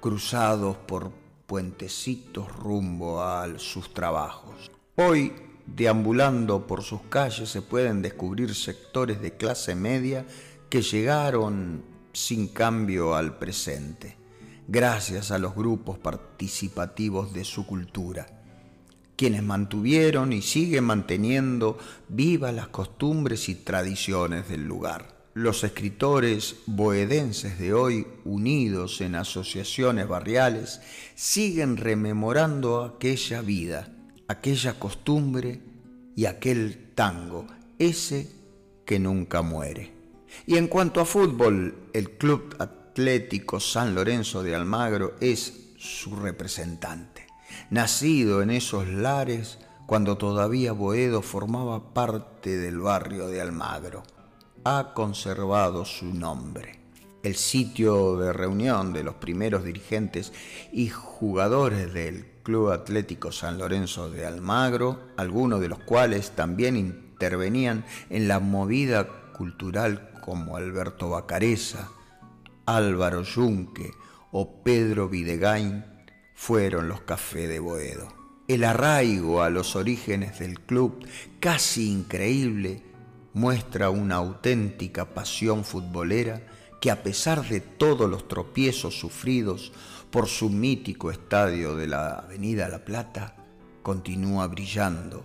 cruzados 0.00 0.76
por 0.76 1.17
puentecitos 1.48 2.54
rumbo 2.54 3.22
a 3.22 3.58
sus 3.58 3.94
trabajos. 3.94 4.70
Hoy, 4.96 5.32
deambulando 5.64 6.66
por 6.66 6.82
sus 6.82 7.00
calles, 7.08 7.48
se 7.48 7.62
pueden 7.62 8.02
descubrir 8.02 8.54
sectores 8.54 9.22
de 9.22 9.34
clase 9.38 9.74
media 9.74 10.26
que 10.68 10.82
llegaron 10.82 11.82
sin 12.12 12.48
cambio 12.48 13.14
al 13.14 13.38
presente, 13.38 14.18
gracias 14.68 15.30
a 15.30 15.38
los 15.38 15.54
grupos 15.54 15.96
participativos 15.98 17.32
de 17.32 17.44
su 17.44 17.66
cultura, 17.66 18.26
quienes 19.16 19.42
mantuvieron 19.42 20.34
y 20.34 20.42
siguen 20.42 20.84
manteniendo 20.84 21.78
vivas 22.10 22.52
las 22.52 22.68
costumbres 22.68 23.48
y 23.48 23.54
tradiciones 23.54 24.50
del 24.50 24.66
lugar. 24.66 25.17
Los 25.38 25.62
escritores 25.62 26.56
boedenses 26.66 27.60
de 27.60 27.72
hoy, 27.72 28.08
unidos 28.24 29.00
en 29.00 29.14
asociaciones 29.14 30.08
barriales, 30.08 30.80
siguen 31.14 31.76
rememorando 31.76 32.82
aquella 32.82 33.40
vida, 33.40 33.88
aquella 34.26 34.80
costumbre 34.80 35.60
y 36.16 36.24
aquel 36.24 36.90
tango, 36.96 37.46
ese 37.78 38.28
que 38.84 38.98
nunca 38.98 39.42
muere. 39.42 39.92
Y 40.44 40.56
en 40.56 40.66
cuanto 40.66 41.00
a 41.00 41.04
fútbol, 41.04 41.88
el 41.92 42.10
Club 42.18 42.56
Atlético 42.58 43.60
San 43.60 43.94
Lorenzo 43.94 44.42
de 44.42 44.56
Almagro 44.56 45.14
es 45.20 45.70
su 45.76 46.16
representante. 46.16 47.28
Nacido 47.70 48.42
en 48.42 48.50
esos 48.50 48.88
lares 48.88 49.60
cuando 49.86 50.18
todavía 50.18 50.72
Boedo 50.72 51.22
formaba 51.22 51.94
parte 51.94 52.56
del 52.56 52.80
barrio 52.80 53.28
de 53.28 53.40
Almagro 53.40 54.02
ha 54.64 54.92
conservado 54.94 55.84
su 55.84 56.06
nombre. 56.06 56.78
El 57.22 57.34
sitio 57.34 58.16
de 58.16 58.32
reunión 58.32 58.92
de 58.92 59.02
los 59.02 59.16
primeros 59.16 59.64
dirigentes 59.64 60.32
y 60.72 60.88
jugadores 60.88 61.92
del 61.92 62.26
Club 62.42 62.70
Atlético 62.70 63.32
San 63.32 63.58
Lorenzo 63.58 64.08
de 64.10 64.24
Almagro, 64.24 65.00
algunos 65.16 65.60
de 65.60 65.68
los 65.68 65.80
cuales 65.80 66.30
también 66.30 66.76
intervenían 66.76 67.84
en 68.08 68.28
la 68.28 68.40
movida 68.40 69.06
cultural 69.32 70.12
como 70.20 70.56
Alberto 70.56 71.10
Bacareza, 71.10 71.90
Álvaro 72.64 73.22
Yunque 73.22 73.90
o 74.30 74.62
Pedro 74.62 75.08
Videgain, 75.08 75.84
fueron 76.34 76.88
los 76.88 77.00
Cafés 77.00 77.48
de 77.48 77.58
Boedo. 77.58 78.08
El 78.46 78.64
arraigo 78.64 79.42
a 79.42 79.50
los 79.50 79.76
orígenes 79.76 80.38
del 80.38 80.60
club, 80.60 81.06
casi 81.40 81.90
increíble, 81.90 82.82
muestra 83.34 83.90
una 83.90 84.16
auténtica 84.16 85.14
pasión 85.14 85.64
futbolera 85.64 86.42
que 86.80 86.90
a 86.90 87.02
pesar 87.02 87.46
de 87.48 87.60
todos 87.60 88.08
los 88.08 88.28
tropiezos 88.28 88.98
sufridos 88.98 89.72
por 90.10 90.26
su 90.26 90.48
mítico 90.48 91.10
estadio 91.10 91.76
de 91.76 91.86
la 91.86 92.20
Avenida 92.20 92.68
La 92.68 92.84
Plata, 92.84 93.36
continúa 93.82 94.46
brillando, 94.46 95.24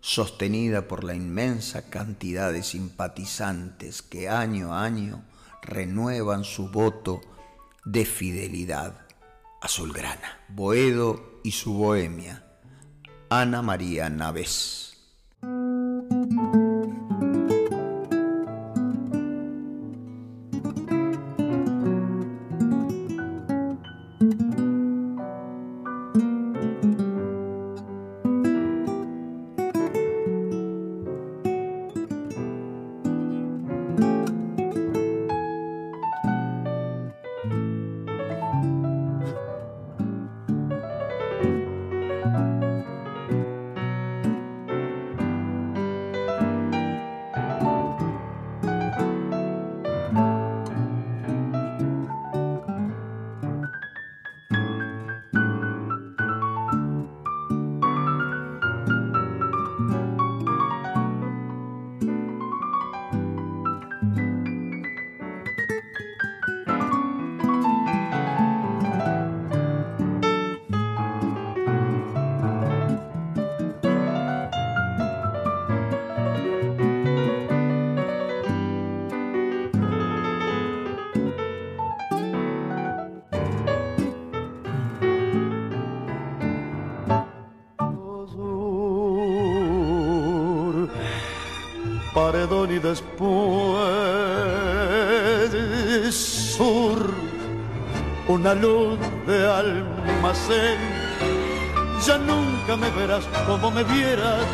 sostenida 0.00 0.88
por 0.88 1.04
la 1.04 1.14
inmensa 1.14 1.90
cantidad 1.90 2.52
de 2.52 2.62
simpatizantes 2.62 4.02
que 4.02 4.28
año 4.28 4.72
a 4.72 4.84
año 4.84 5.24
renuevan 5.62 6.44
su 6.44 6.70
voto 6.70 7.20
de 7.84 8.04
fidelidad 8.04 9.06
azulgrana. 9.60 10.40
Boedo 10.48 11.40
y 11.42 11.52
su 11.52 11.74
bohemia. 11.74 12.44
Ana 13.28 13.62
María 13.62 14.08
Y 92.48 92.78
después 92.78 93.10
sur 96.14 97.10
una 98.28 98.54
luz 98.54 98.96
de 99.26 99.48
almacén. 99.48 100.78
Ya 102.06 102.18
nunca 102.18 102.76
me 102.76 102.88
verás 102.90 103.26
como 103.48 103.72
me 103.72 103.82
vieras, 103.82 104.44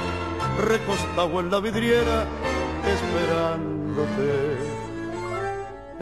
recostado 0.66 1.40
en 1.40 1.50
la 1.50 1.60
vidriera, 1.60 2.24
esperándote. 2.86 4.56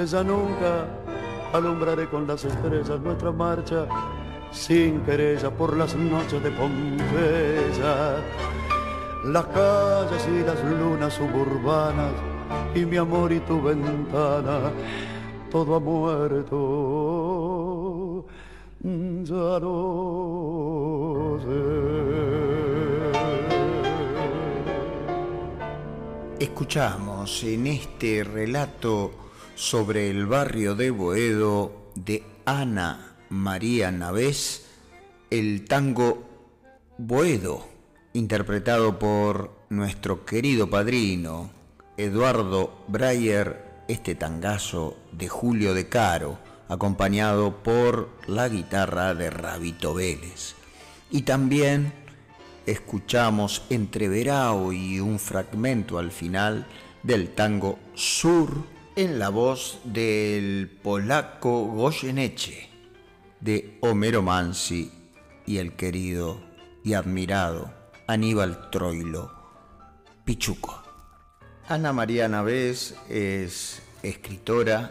Ya 0.07 0.23
nunca 0.23 0.87
alumbraré 1.53 2.09
con 2.09 2.25
las 2.29 2.45
estrellas 2.45 3.01
nuestra 3.01 3.33
marcha, 3.33 3.87
sin 4.53 5.01
querella 5.01 5.51
por 5.51 5.77
las 5.77 5.97
noches 5.97 6.41
de 6.41 6.53
Pompeya 6.53 8.23
las 9.25 9.47
calles 9.47 10.27
y 10.29 10.43
las 10.45 10.63
lunas 10.65 11.15
suburbanas 11.15 12.13
y 12.75 12.85
mi 12.85 12.97
amor 12.97 13.33
y 13.33 13.41
tu 13.41 13.61
ventana, 13.63 14.73
todo 15.51 15.77
ha 15.77 15.81
muerto, 15.81 16.67
ya 18.83 19.61
no 19.61 19.91
Escuchamos 26.39 27.45
en 27.45 27.67
este 27.67 28.25
relato 28.25 29.11
sobre 29.55 30.09
el 30.09 30.25
barrio 30.27 30.75
de 30.75 30.91
Boedo 30.91 31.93
de 31.95 32.23
Ana 32.47 33.17
María 33.29 33.91
Navés 33.91 34.67
el 35.29 35.67
tango 35.67 36.23
Boedo 36.97 37.70
interpretado 38.13 38.99
por 38.99 39.53
nuestro 39.69 40.25
querido 40.25 40.69
padrino 40.69 41.51
Eduardo 41.97 42.85
Breyer, 42.89 43.85
este 43.89 44.15
tangazo 44.15 44.97
de 45.13 45.29
Julio 45.29 45.75
de 45.75 45.89
Caro, 45.89 46.39
acompañado 46.69 47.63
por 47.63 48.11
la 48.27 48.49
guitarra 48.49 49.15
de 49.15 49.31
Rabito 49.31 49.95
Vélez. 49.95 50.55
Y 51.11 51.23
también 51.23 51.93
escuchamos 52.67 53.63
entre 53.71 54.09
Verao 54.09 54.73
y 54.73 55.01
un 55.01 55.19
fragmento 55.19 55.99
al 55.99 56.11
final 56.11 56.67
del 57.03 57.31
tango 57.31 57.79
Sur 57.95 58.65
en 58.97 59.19
la 59.19 59.29
voz 59.29 59.81
del 59.85 60.71
polaco 60.83 61.65
Goyeneche 61.67 62.69
de 63.41 63.79
Homero 63.81 64.23
Mansi 64.23 64.91
y 65.47 65.59
el 65.59 65.75
querido 65.75 66.41
y 66.85 66.95
admirado 66.95 67.80
Aníbal 68.11 68.71
Troilo 68.71 69.31
Pichuco. 70.25 70.83
Ana 71.69 71.93
María 71.93 72.27
Navés 72.27 72.97
es 73.09 73.83
escritora, 74.03 74.91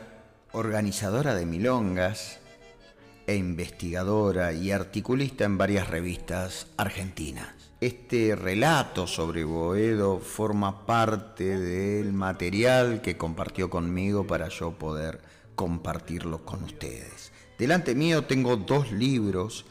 organizadora 0.53 1.35
de 1.35 1.45
milongas 1.45 2.39
e 3.27 3.35
investigadora 3.35 4.53
y 4.53 4.71
articulista 4.71 5.43
en 5.43 5.57
varias 5.57 5.89
revistas 5.89 6.67
argentinas. 6.77 7.49
Este 7.81 8.37
relato 8.37 9.05
sobre 9.05 9.43
Boedo 9.43 10.19
forma 10.19 10.85
parte 10.85 11.59
del 11.59 12.13
material 12.13 13.01
que 13.01 13.17
compartió 13.17 13.69
conmigo 13.69 14.25
para 14.25 14.47
yo 14.47 14.71
poder 14.71 15.19
compartirlo 15.55 16.45
con 16.45 16.63
ustedes. 16.63 17.33
Delante 17.57 17.95
mío 17.95 18.23
tengo 18.23 18.55
dos 18.55 18.93
libros 18.93 19.65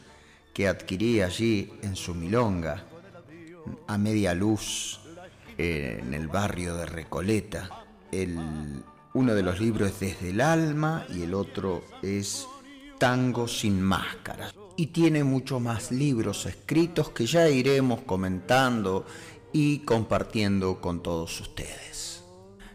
que 0.53 0.67
adquirí 0.67 1.21
allí 1.21 1.73
en 1.81 1.95
su 1.95 2.13
milonga, 2.13 2.83
a 3.87 3.97
media 3.97 4.33
luz, 4.33 4.99
en 5.57 6.13
el 6.13 6.27
barrio 6.27 6.75
de 6.75 6.85
Recoleta. 6.85 7.85
uno 9.13 9.35
de 9.35 9.43
los 9.43 9.59
libros 9.59 9.89
es 9.89 9.99
Desde 9.99 10.29
el 10.29 10.41
alma 10.41 11.05
y 11.09 11.23
el 11.23 11.33
otro 11.33 11.83
es 12.01 12.47
Tango 12.97 13.47
sin 13.47 13.81
máscaras 13.81 14.53
y 14.79 14.87
tiene 14.87 15.25
muchos 15.25 15.61
más 15.61 15.91
libros 15.91 16.45
escritos 16.45 17.09
que 17.09 17.25
ya 17.25 17.49
iremos 17.49 17.99
comentando 18.03 19.05
y 19.51 19.79
compartiendo 19.79 20.79
con 20.79 21.03
todos 21.03 21.41
ustedes. 21.41 22.23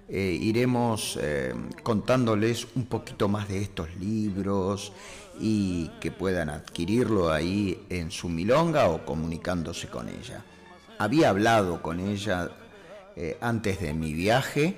Eh, 0.06 0.36
iremos 0.38 1.18
eh, 1.18 1.54
contándoles 1.82 2.66
un 2.74 2.84
poquito 2.84 3.26
más 3.26 3.48
de 3.48 3.62
estos 3.62 3.88
libros 3.96 4.92
y 5.40 5.88
que 5.98 6.12
puedan 6.12 6.50
adquirirlo 6.50 7.32
ahí 7.32 7.86
en 7.88 8.10
su 8.10 8.28
milonga 8.28 8.90
o 8.90 9.06
comunicándose 9.06 9.88
con 9.88 10.10
ella. 10.10 10.44
Había 10.98 11.30
hablado 11.30 11.82
con 11.82 12.00
ella 12.00 12.50
eh, 13.16 13.36
antes 13.40 13.80
de 13.80 13.94
mi 13.94 14.12
viaje 14.12 14.76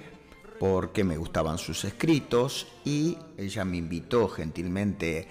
porque 0.58 1.04
me 1.04 1.16
gustaban 1.16 1.58
sus 1.58 1.84
escritos 1.84 2.66
y 2.84 3.18
ella 3.36 3.64
me 3.64 3.76
invitó 3.76 4.28
gentilmente 4.28 5.28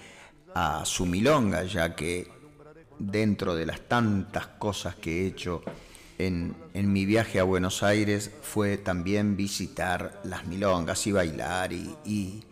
a 0.54 0.84
su 0.84 1.06
milonga, 1.06 1.64
ya 1.64 1.94
que 1.94 2.28
dentro 2.98 3.54
de 3.54 3.66
las 3.66 3.80
tantas 3.82 4.46
cosas 4.46 4.94
que 4.94 5.22
he 5.22 5.26
hecho 5.26 5.62
en, 6.18 6.54
mi 6.72 7.04
viaje 7.04 7.40
a 7.40 7.44
Buenos 7.44 7.82
Aires 7.82 8.30
fue 8.42 8.78
también 8.78 9.36
visitar 9.36 10.20
las 10.24 10.46
milongas 10.46 11.06
y 11.06 11.12
bailar 11.12 11.72
y, 11.72 12.44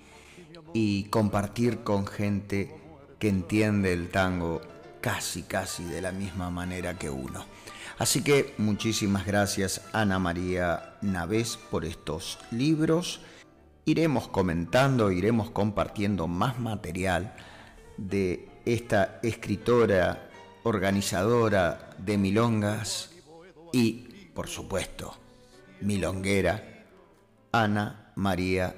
y 0.72 1.04
compartir 1.04 1.78
con 1.82 2.06
gente 2.06 2.74
que 3.18 3.28
entiende 3.28 3.92
el 3.92 4.10
tango 4.10 4.60
casi, 5.00 5.42
casi 5.42 5.84
de 5.84 6.02
la 6.02 6.12
misma 6.12 6.50
manera 6.50 6.98
que 6.98 7.08
uno. 7.08 7.46
Así 7.98 8.22
que 8.22 8.54
muchísimas 8.58 9.24
gracias 9.24 9.82
Ana 9.92 10.18
María 10.18 10.96
Navés 11.00 11.56
por 11.70 11.84
estos 11.84 12.38
libros. 12.50 13.20
Iremos 13.84 14.28
comentando, 14.28 15.10
iremos 15.10 15.50
compartiendo 15.50 16.26
más 16.26 16.58
material 16.58 17.34
de 17.96 18.48
esta 18.64 19.20
escritora, 19.22 20.30
organizadora 20.62 21.90
de 21.98 22.18
milongas 22.18 23.12
y, 23.72 24.30
por 24.34 24.48
supuesto, 24.48 25.14
milonguera, 25.80 26.86
Ana 27.52 28.12
María 28.16 28.74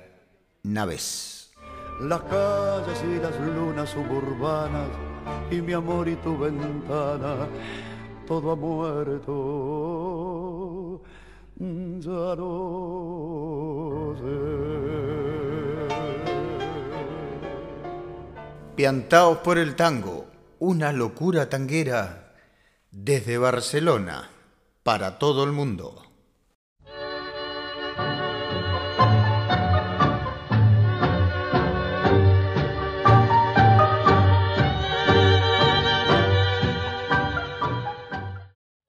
Naves. 0.64 1.52
Las 2.00 2.20
calles 2.22 3.02
y 3.04 3.20
las 3.20 3.40
lunas 3.40 3.88
suburbanas 3.90 4.88
y 5.50 5.62
mi 5.62 5.72
amor 5.72 6.08
y 6.08 6.16
tu 6.16 6.36
ventana, 6.36 7.48
todo 8.26 8.50
ha 8.50 8.56
muerto, 8.56 10.20
ya 11.58 12.36
no 12.36 14.14
Piantaos 18.76 19.38
por 19.38 19.56
el 19.56 19.74
tango, 19.74 20.26
una 20.58 20.92
locura 20.92 21.48
tanguera 21.48 22.34
desde 22.90 23.38
Barcelona 23.38 24.28
para 24.82 25.18
todo 25.18 25.44
el 25.44 25.52
mundo. 25.52 26.05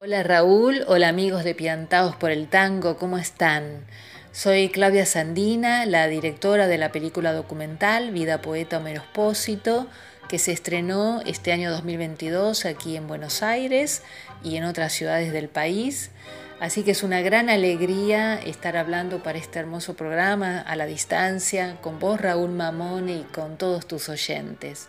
Hola 0.08 0.22
Raúl, 0.22 0.84
hola 0.86 1.08
amigos 1.08 1.44
de 1.44 1.54
Piantaos 1.54 2.16
por 2.16 2.30
el 2.30 2.48
Tango, 2.48 2.96
¿cómo 2.96 3.18
están? 3.18 3.84
Soy 4.32 4.70
Claudia 4.70 5.04
Sandina, 5.04 5.84
la 5.84 6.06
directora 6.06 6.66
de 6.66 6.78
la 6.78 6.90
película 6.92 7.34
documental 7.34 8.10
Vida 8.10 8.40
Poeta 8.40 8.78
Homero 8.78 9.02
Espósito, 9.02 9.86
que 10.30 10.38
se 10.38 10.52
estrenó 10.52 11.20
este 11.26 11.52
año 11.52 11.70
2022 11.70 12.64
aquí 12.64 12.96
en 12.96 13.06
Buenos 13.06 13.42
Aires 13.42 14.02
y 14.42 14.56
en 14.56 14.64
otras 14.64 14.94
ciudades 14.94 15.30
del 15.30 15.50
país. 15.50 16.10
Así 16.58 16.84
que 16.84 16.92
es 16.92 17.02
una 17.02 17.20
gran 17.20 17.50
alegría 17.50 18.36
estar 18.36 18.78
hablando 18.78 19.22
para 19.22 19.36
este 19.36 19.58
hermoso 19.58 19.92
programa 19.92 20.58
a 20.58 20.74
la 20.74 20.86
distancia 20.86 21.76
con 21.82 21.98
vos 21.98 22.18
Raúl 22.18 22.52
Mamone 22.52 23.12
y 23.12 23.22
con 23.24 23.58
todos 23.58 23.86
tus 23.86 24.08
oyentes. 24.08 24.88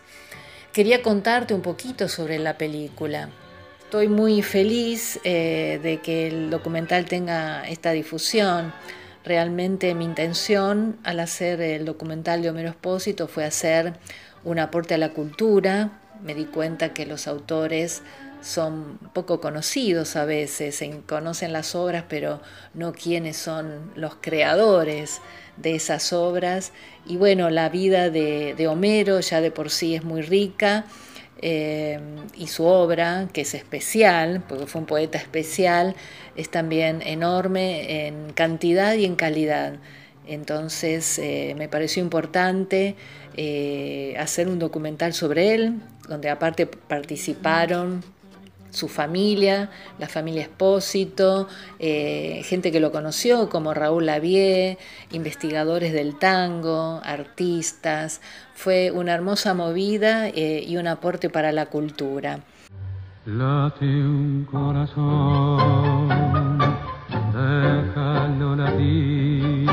Quería 0.72 1.02
contarte 1.02 1.52
un 1.52 1.60
poquito 1.60 2.08
sobre 2.08 2.38
la 2.38 2.56
película. 2.56 3.28
Estoy 3.90 4.06
muy 4.06 4.40
feliz 4.42 5.18
eh, 5.24 5.80
de 5.82 5.98
que 5.98 6.28
el 6.28 6.48
documental 6.48 7.06
tenga 7.06 7.68
esta 7.68 7.90
difusión. 7.90 8.72
Realmente 9.24 9.96
mi 9.96 10.04
intención 10.04 10.96
al 11.02 11.18
hacer 11.18 11.60
el 11.60 11.86
documental 11.86 12.40
de 12.40 12.50
Homero 12.50 12.68
Espósito 12.68 13.26
fue 13.26 13.44
hacer 13.44 13.94
un 14.44 14.60
aporte 14.60 14.94
a 14.94 14.98
la 14.98 15.08
cultura. 15.08 15.98
Me 16.22 16.36
di 16.36 16.44
cuenta 16.44 16.94
que 16.94 17.04
los 17.04 17.26
autores 17.26 18.02
son 18.40 19.00
poco 19.12 19.40
conocidos 19.40 20.14
a 20.14 20.24
veces, 20.24 20.76
se 20.76 21.00
conocen 21.00 21.52
las 21.52 21.74
obras, 21.74 22.04
pero 22.08 22.40
no 22.74 22.92
quiénes 22.92 23.38
son 23.38 23.90
los 23.96 24.14
creadores 24.20 25.20
de 25.56 25.74
esas 25.74 26.12
obras. 26.12 26.70
Y 27.06 27.16
bueno, 27.16 27.50
la 27.50 27.68
vida 27.70 28.08
de, 28.08 28.54
de 28.56 28.68
Homero 28.68 29.18
ya 29.18 29.40
de 29.40 29.50
por 29.50 29.68
sí 29.68 29.96
es 29.96 30.04
muy 30.04 30.22
rica 30.22 30.84
eh, 31.42 31.98
y 32.36 32.48
su 32.48 32.64
obra, 32.64 33.28
que 33.32 33.42
es 33.42 33.54
especial, 33.54 34.42
porque 34.48 34.66
fue 34.66 34.82
un 34.82 34.86
poeta 34.86 35.18
especial, 35.18 35.94
es 36.36 36.50
también 36.50 37.02
enorme 37.02 38.06
en 38.06 38.32
cantidad 38.32 38.94
y 38.94 39.04
en 39.04 39.16
calidad. 39.16 39.74
Entonces 40.26 41.18
eh, 41.18 41.54
me 41.56 41.68
pareció 41.68 42.02
importante 42.02 42.94
eh, 43.36 44.14
hacer 44.18 44.48
un 44.48 44.58
documental 44.58 45.14
sobre 45.14 45.54
él, 45.54 45.80
donde 46.08 46.28
aparte 46.28 46.66
participaron 46.66 48.04
su 48.70 48.88
familia, 48.88 49.70
la 49.98 50.08
familia 50.08 50.42
Espósito, 50.42 51.48
eh, 51.78 52.42
gente 52.44 52.72
que 52.72 52.80
lo 52.80 52.92
conoció 52.92 53.48
como 53.48 53.74
Raúl 53.74 54.06
Lavie, 54.06 54.78
investigadores 55.10 55.92
del 55.92 56.18
tango, 56.18 57.00
artistas. 57.04 58.20
Fue 58.54 58.90
una 58.90 59.12
hermosa 59.12 59.54
movida 59.54 60.28
eh, 60.28 60.64
y 60.66 60.76
un 60.76 60.86
aporte 60.86 61.30
para 61.30 61.52
la 61.52 61.66
cultura. 61.66 62.40
Late 63.26 63.84
un 63.84 64.46
corazón, 64.50 66.08
déjalo 67.34 68.56
latir, 68.56 69.70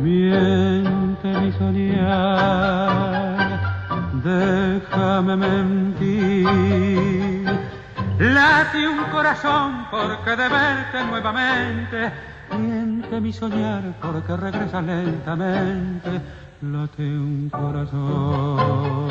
miente 0.00 1.28
mi 1.40 1.52
soñar, 1.52 2.30
déjame 4.22 5.36
mentir 5.36 7.21
Late 8.22 8.86
un 8.86 9.02
corazón 9.10 9.86
porque 9.90 10.36
de 10.36 10.48
verte 10.48 11.02
nuevamente 11.10 12.12
miente 12.56 13.20
mi 13.20 13.32
soñar 13.32 13.82
porque 14.00 14.36
regresa 14.36 14.80
lentamente. 14.80 16.20
Late 16.60 17.02
un 17.02 17.50
corazón. 17.50 19.08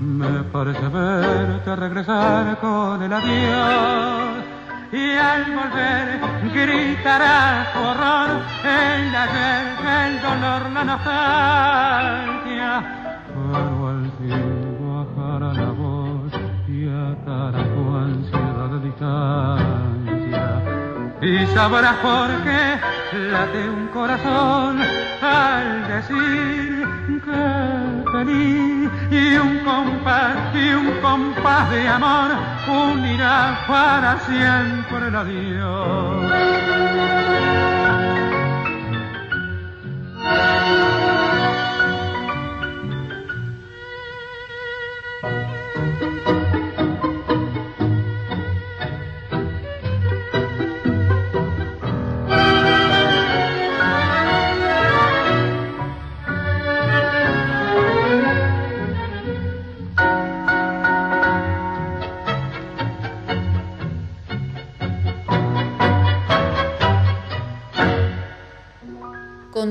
Me 0.00 0.44
parece 0.44 0.88
verte 0.88 1.76
regresar 1.76 2.58
con 2.58 3.02
el 3.02 3.12
adiós 3.12 4.44
y 4.90 5.16
al 5.18 5.44
volver 5.44 6.20
gritará 6.54 7.70
horror 7.76 8.30
el 8.64 9.14
ayer, 9.14 9.76
el 10.06 10.22
dolor, 10.22 10.70
la 10.72 10.84
nostalgia. 10.84 13.03
Y 21.34 21.46
sabrás 21.48 21.96
por 21.96 22.28
qué 22.44 22.78
late 23.32 23.68
un 23.68 23.88
corazón 23.88 24.78
al 25.20 25.88
decir 25.88 26.86
que 27.24 28.10
feliz 28.12 28.90
y 29.10 29.36
un 29.36 29.58
compás 29.64 30.54
y 30.54 30.74
un 30.74 31.00
compás 31.00 31.70
de 31.70 31.88
amor 31.88 32.30
unirá 32.68 33.58
para 33.66 34.20
siempre 34.20 35.08
el 35.08 35.16
adiós. 35.16 36.24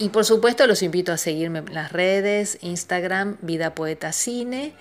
Y 0.00 0.08
por 0.08 0.24
supuesto 0.24 0.66
los 0.66 0.82
invito 0.82 1.12
a 1.12 1.16
seguirme 1.16 1.60
en 1.60 1.72
las 1.72 1.92
redes, 1.92 2.58
Instagram, 2.60 3.36
Vida 3.40 3.76
Poeta 3.76 4.10
Cine 4.10 4.74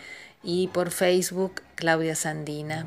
y 0.45 0.67
por 0.67 0.91
Facebook 0.91 1.61
Claudia 1.75 2.15
Sandina. 2.15 2.85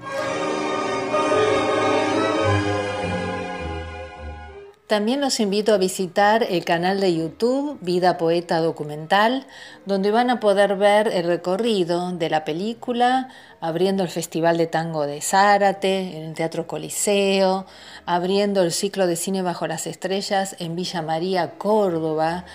También 4.88 5.20
los 5.20 5.38
invito 5.38 5.74
a 5.74 5.76
visitar 5.76 6.46
el 6.48 6.64
canal 6.64 6.98
de 6.98 7.14
YouTube 7.14 7.76
Vida 7.82 8.16
Poeta 8.16 8.60
Documental, 8.60 9.46
donde 9.84 10.10
van 10.10 10.30
a 10.30 10.40
poder 10.40 10.76
ver 10.76 11.08
el 11.08 11.24
recorrido 11.24 12.12
de 12.12 12.30
la 12.30 12.46
película, 12.46 13.28
abriendo 13.60 14.02
el 14.02 14.08
Festival 14.08 14.56
de 14.56 14.66
Tango 14.66 15.06
de 15.06 15.20
Zárate 15.20 16.16
en 16.16 16.22
el 16.22 16.34
Teatro 16.34 16.66
Coliseo, 16.66 17.66
abriendo 18.06 18.62
el 18.62 18.72
ciclo 18.72 19.06
de 19.06 19.16
cine 19.16 19.42
bajo 19.42 19.66
las 19.66 19.86
estrellas 19.86 20.56
en 20.58 20.74
Villa 20.74 21.02
María, 21.02 21.58
Córdoba, 21.58 22.46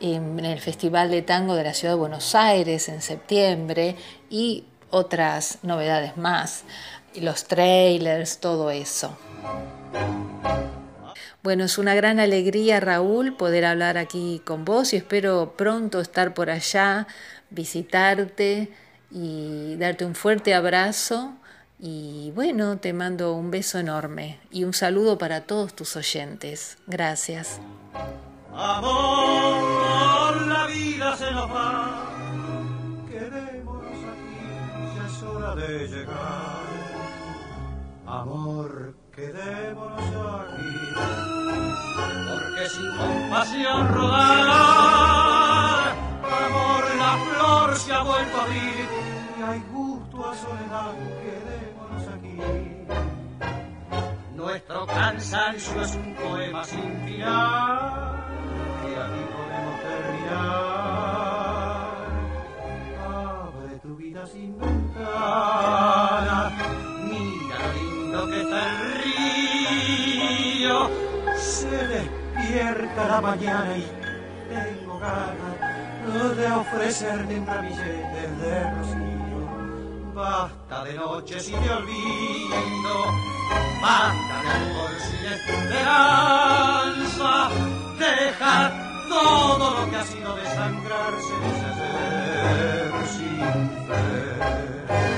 en 0.00 0.44
el 0.44 0.60
Festival 0.60 1.10
de 1.10 1.22
Tango 1.22 1.54
de 1.54 1.64
la 1.64 1.74
Ciudad 1.74 1.94
de 1.94 2.00
Buenos 2.00 2.34
Aires 2.34 2.88
en 2.88 3.02
septiembre 3.02 3.96
y 4.30 4.64
otras 4.90 5.58
novedades 5.62 6.16
más, 6.16 6.64
los 7.14 7.44
trailers, 7.44 8.38
todo 8.38 8.70
eso. 8.70 9.16
Bueno, 11.42 11.64
es 11.64 11.78
una 11.78 11.94
gran 11.94 12.18
alegría, 12.18 12.80
Raúl, 12.80 13.36
poder 13.36 13.64
hablar 13.64 13.98
aquí 13.98 14.42
con 14.44 14.64
vos 14.64 14.92
y 14.92 14.96
espero 14.96 15.54
pronto 15.56 16.00
estar 16.00 16.34
por 16.34 16.50
allá, 16.50 17.06
visitarte 17.50 18.72
y 19.12 19.76
darte 19.76 20.04
un 20.04 20.16
fuerte 20.16 20.54
abrazo. 20.54 21.34
Y 21.78 22.32
bueno, 22.34 22.78
te 22.78 22.92
mando 22.92 23.34
un 23.34 23.52
beso 23.52 23.78
enorme 23.78 24.40
y 24.50 24.64
un 24.64 24.72
saludo 24.72 25.18
para 25.18 25.42
todos 25.42 25.76
tus 25.76 25.94
oyentes. 25.94 26.78
Gracias. 26.86 27.60
Llegar. 35.86 36.66
Amor, 38.06 38.94
quedémonos 39.14 40.00
aquí. 40.00 40.74
Porque 42.30 42.68
sin 42.68 42.96
compasión 42.96 43.88
rodar, 43.94 45.88
amor, 46.44 46.84
la 46.98 47.18
flor 47.24 47.76
se 47.76 47.92
ha 47.92 48.02
vuelto 48.02 48.36
a 48.36 48.42
abrir. 48.44 48.88
Y 49.38 49.42
hay 49.42 49.60
gusto 49.72 50.30
a 50.30 50.34
soledad, 50.34 50.94
quedémonos 51.22 52.08
aquí. 52.14 52.36
Nuestro 54.34 54.86
cansancio 54.86 55.82
es 55.82 55.94
un 55.96 56.14
poema 56.14 56.64
sin 56.64 57.04
final 57.04 58.26
aquí 58.98 59.22
podemos 59.32 59.80
terminar. 59.80 60.75
Despierta 72.56 73.06
la 73.06 73.20
mañana 73.20 73.76
y 73.76 73.86
tengo 74.48 74.98
ganas 74.98 76.36
de 76.36 76.46
ofrecerte 76.46 77.38
un 77.38 77.46
ramillete 77.46 78.28
de 78.40 78.70
rocío. 78.72 80.14
Basta 80.14 80.84
de 80.84 80.94
noches 80.94 81.48
y 81.48 81.52
de 81.52 81.70
olvido, 81.70 83.04
basta 83.82 84.42
de 84.42 84.48
amor 84.48 84.90
sin 85.00 85.26
esperanza, 85.32 86.30
deja 87.98 88.72
todo 89.08 89.80
lo 89.80 89.90
que 89.90 89.96
ha 89.96 90.04
sido 90.04 90.34
desangrarse 90.36 91.34
ese 91.50 91.70
ser 91.78 93.06
sin 93.08 93.38
fe. 93.86 95.15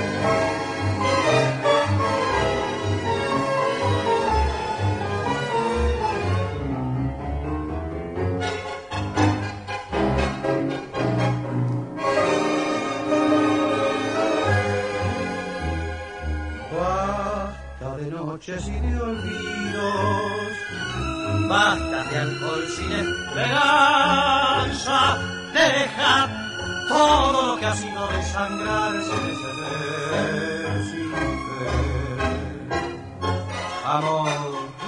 Noches 18.48 18.68
y 18.68 18.72
de 18.80 19.00
olvidos, 19.00 20.52
basta 21.48 22.04
de 22.10 22.16
alcohol 22.18 22.66
sin 22.68 22.92
esperanza, 22.92 23.98
deja 25.52 26.28
todo 26.88 27.46
lo 27.48 27.60
que 27.60 27.66
ha 27.66 27.74
sido 27.74 28.08
desangrarse 28.08 29.10
de 29.10 29.32
ese 29.32 29.50
sin. 30.90 31.08
Amor, 33.84 34.30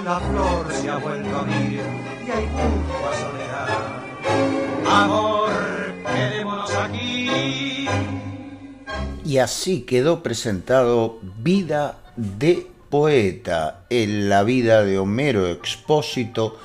la 0.05 0.19
flor 0.19 0.71
se 0.73 0.89
ha 0.89 0.97
vuelto 0.97 1.35
a 1.35 1.39
abrir 1.39 1.81
y 2.25 2.31
hay 2.31 2.47
punto 2.47 2.93
a 3.07 3.13
soledad. 3.15 3.69
Amor, 4.87 5.51
quedémonos 6.05 6.73
aquí. 6.75 7.87
Y 9.23 9.37
así 9.37 9.81
quedó 9.81 10.23
presentado 10.23 11.19
Vida 11.21 11.97
de 12.15 12.70
Poeta 12.91 13.85
en 13.89 14.27
la 14.27 14.43
vida 14.43 14.83
de 14.83 14.99
Homero 14.99 15.47
Expósito 15.47 16.59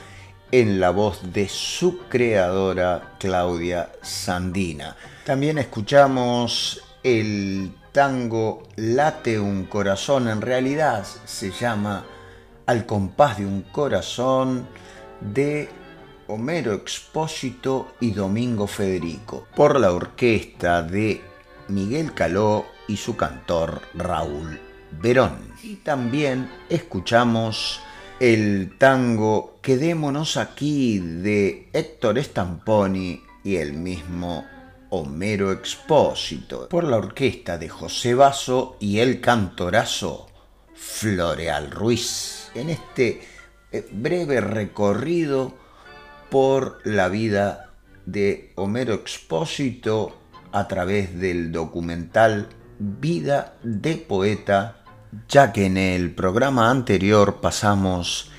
en 0.50 0.80
la 0.80 0.90
voz 0.90 1.32
de 1.32 1.48
su 1.48 2.00
creadora 2.08 3.14
Claudia 3.20 3.92
Sandina. 4.02 4.96
También 5.24 5.58
escuchamos 5.58 6.82
el 7.04 7.70
tango 7.92 8.64
Late 8.74 9.38
un 9.38 9.66
corazón, 9.66 10.26
en 10.26 10.40
realidad 10.40 11.06
se 11.24 11.52
llama 11.52 12.04
Al 12.66 12.86
compás 12.86 13.38
de 13.38 13.46
un 13.46 13.62
corazón 13.62 14.66
de 15.20 15.68
Homero 16.26 16.72
Expósito 16.72 17.94
y 18.00 18.10
Domingo 18.10 18.66
Federico, 18.66 19.46
por 19.54 19.78
la 19.78 19.92
orquesta 19.92 20.82
de 20.82 21.22
Miguel 21.68 22.14
Caló 22.14 22.66
y 22.88 22.96
su 22.96 23.16
cantor 23.16 23.80
Raúl 23.94 24.58
Verón. 24.90 25.54
Y 25.66 25.74
también 25.82 26.48
escuchamos 26.68 27.80
el 28.20 28.78
tango 28.78 29.58
Quedémonos 29.62 30.36
aquí 30.36 31.00
de 31.00 31.70
Héctor 31.72 32.22
Stamponi 32.22 33.20
y 33.42 33.56
el 33.56 33.72
mismo 33.72 34.46
Homero 34.90 35.50
Expósito 35.50 36.68
por 36.68 36.84
la 36.84 36.98
orquesta 36.98 37.58
de 37.58 37.68
José 37.68 38.14
Basso 38.14 38.76
y 38.78 39.00
el 39.00 39.20
cantorazo 39.20 40.28
Floreal 40.72 41.72
Ruiz. 41.72 42.52
En 42.54 42.70
este 42.70 43.22
eh, 43.72 43.88
breve 43.90 44.40
recorrido 44.40 45.52
por 46.30 46.78
la 46.84 47.08
vida 47.08 47.72
de 48.04 48.52
Homero 48.54 48.94
Expósito 48.94 50.16
a 50.52 50.68
través 50.68 51.18
del 51.18 51.50
documental 51.50 52.50
Vida 52.78 53.56
de 53.64 53.96
Poeta, 53.96 54.84
ya 55.28 55.52
que 55.52 55.66
en 55.66 55.76
el 55.76 56.14
programa 56.14 56.70
anterior 56.70 57.40
pasamos 57.40 58.30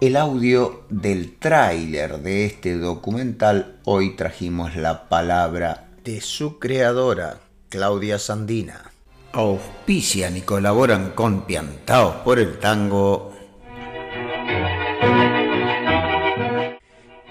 el 0.00 0.16
audio 0.16 0.84
del 0.90 1.36
tráiler 1.38 2.18
de 2.18 2.46
este 2.46 2.76
documental, 2.76 3.80
hoy 3.84 4.14
trajimos 4.14 4.76
la 4.76 5.08
palabra 5.08 5.88
de 6.04 6.20
su 6.20 6.58
creadora, 6.58 7.38
Claudia 7.68 8.18
Sandina. 8.18 8.92
Auspician 9.32 10.36
y 10.36 10.42
colaboran 10.42 11.12
con 11.12 11.46
Piantaos 11.46 12.16
por 12.16 12.38
el 12.38 12.58
Tango. 12.58 13.32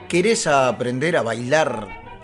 ¿Querés 0.08 0.48
aprender 0.48 1.18
a 1.18 1.22
bailar 1.22 2.05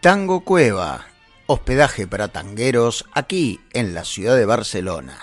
Tango 0.00 0.40
Cueva 0.40 1.04
hospedaje 1.46 2.06
para 2.06 2.28
tangueros 2.28 3.04
aquí 3.12 3.60
en 3.74 3.92
la 3.92 4.06
ciudad 4.06 4.34
de 4.34 4.46
Barcelona. 4.46 5.18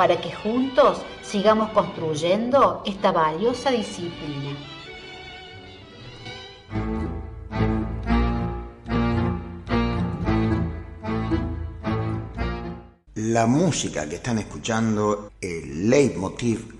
para 0.00 0.18
que 0.18 0.32
juntos 0.32 1.02
sigamos 1.20 1.72
construyendo 1.72 2.82
esta 2.86 3.12
valiosa 3.12 3.70
disciplina. 3.70 4.56
La 13.14 13.44
música 13.44 14.08
que 14.08 14.14
están 14.14 14.38
escuchando, 14.38 15.32
el 15.38 15.90
leitmotiv 15.90 16.74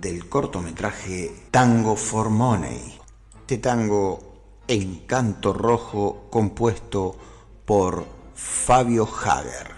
del 0.00 0.28
cortometraje 0.28 1.48
Tango 1.50 1.96
for 1.96 2.30
Money. 2.30 3.00
Este 3.40 3.58
tango 3.58 4.62
en 4.68 5.06
canto 5.06 5.52
rojo 5.52 6.28
compuesto 6.30 7.16
por 7.64 8.06
Fabio 8.36 9.08
Hager, 9.08 9.72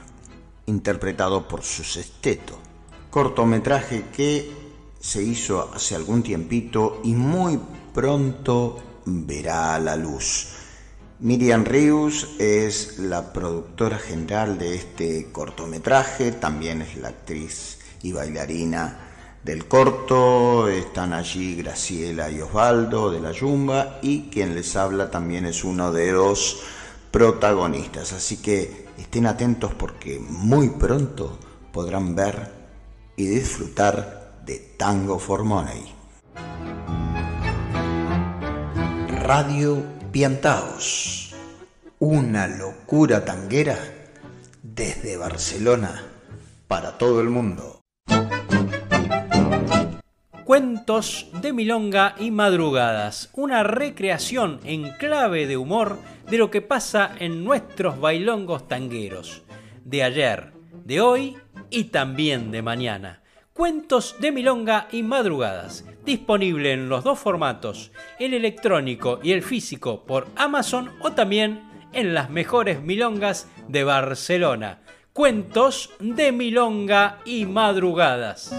interpretado 0.66 1.48
por 1.48 1.62
su 1.62 1.84
sexteto. 1.84 2.58
Cortometraje 3.12 4.06
que 4.10 4.50
se 4.98 5.22
hizo 5.22 5.70
hace 5.74 5.94
algún 5.94 6.22
tiempito 6.22 7.02
y 7.04 7.12
muy 7.12 7.60
pronto 7.92 8.82
verá 9.04 9.78
la 9.78 9.96
luz. 9.96 10.48
Miriam 11.20 11.62
Rius 11.62 12.26
es 12.38 12.98
la 12.98 13.34
productora 13.34 13.98
general 13.98 14.56
de 14.56 14.76
este 14.76 15.30
cortometraje, 15.30 16.32
también 16.32 16.80
es 16.80 16.96
la 16.96 17.08
actriz 17.08 17.80
y 18.02 18.12
bailarina 18.12 19.10
del 19.44 19.68
corto, 19.68 20.68
están 20.68 21.12
allí 21.12 21.56
Graciela 21.56 22.30
y 22.30 22.40
Osvaldo 22.40 23.10
de 23.10 23.20
la 23.20 23.32
Yumba 23.32 23.98
y 24.00 24.30
quien 24.30 24.54
les 24.54 24.74
habla 24.74 25.10
también 25.10 25.44
es 25.44 25.64
uno 25.64 25.92
de 25.92 26.12
los 26.12 26.62
protagonistas, 27.10 28.14
así 28.14 28.38
que 28.38 28.86
estén 28.96 29.26
atentos 29.26 29.74
porque 29.74 30.18
muy 30.18 30.70
pronto 30.70 31.38
podrán 31.74 32.14
ver 32.14 32.61
y 33.22 33.26
disfrutar 33.26 34.40
de 34.44 34.58
Tango 34.76 35.16
for 35.16 35.44
Money. 35.44 35.94
Radio 39.22 39.80
Piantaos, 40.10 41.32
una 42.00 42.48
locura 42.48 43.24
tanguera 43.24 43.78
desde 44.60 45.16
Barcelona 45.16 46.02
para 46.66 46.98
todo 46.98 47.20
el 47.20 47.28
mundo. 47.28 47.82
Cuentos 50.44 51.28
de 51.40 51.52
Milonga 51.52 52.16
y 52.18 52.32
Madrugadas, 52.32 53.30
una 53.34 53.62
recreación 53.62 54.58
en 54.64 54.90
clave 54.98 55.46
de 55.46 55.56
humor 55.56 55.96
de 56.28 56.38
lo 56.38 56.50
que 56.50 56.60
pasa 56.60 57.14
en 57.20 57.44
nuestros 57.44 58.00
bailongos 58.00 58.66
tangueros, 58.66 59.42
de 59.84 60.02
ayer, 60.02 60.52
de 60.84 61.00
hoy 61.00 61.36
y 61.72 61.84
también 61.84 62.50
de 62.50 62.62
mañana. 62.62 63.22
Cuentos 63.54 64.16
de 64.20 64.32
Milonga 64.32 64.88
y 64.92 65.02
Madrugadas, 65.02 65.84
disponible 66.04 66.72
en 66.72 66.88
los 66.88 67.04
dos 67.04 67.18
formatos, 67.18 67.92
el 68.18 68.34
electrónico 68.34 69.20
y 69.22 69.32
el 69.32 69.42
físico 69.42 70.04
por 70.04 70.28
Amazon 70.36 70.90
o 71.00 71.12
también 71.12 71.62
en 71.92 72.14
las 72.14 72.30
mejores 72.30 72.82
milongas 72.82 73.48
de 73.68 73.84
Barcelona. 73.84 74.80
Cuentos 75.12 75.90
de 76.00 76.32
Milonga 76.32 77.18
y 77.24 77.44
Madrugadas. 77.44 78.52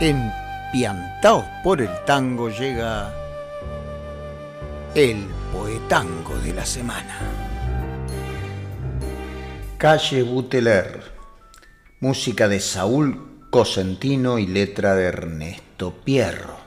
En 0.00 0.32
Piantaos 0.72 1.44
por 1.62 1.82
el 1.82 1.90
Tango 2.06 2.48
llega 2.48 3.12
el 4.94 5.24
poetango 5.50 6.38
de 6.40 6.52
la 6.52 6.66
semana. 6.66 7.18
Calle 9.78 10.22
Buteler, 10.22 11.02
música 12.00 12.46
de 12.46 12.60
Saúl 12.60 13.46
Cosentino 13.48 14.38
y 14.38 14.46
letra 14.46 14.94
de 14.94 15.04
Ernesto 15.04 15.94
Pierro. 16.04 16.58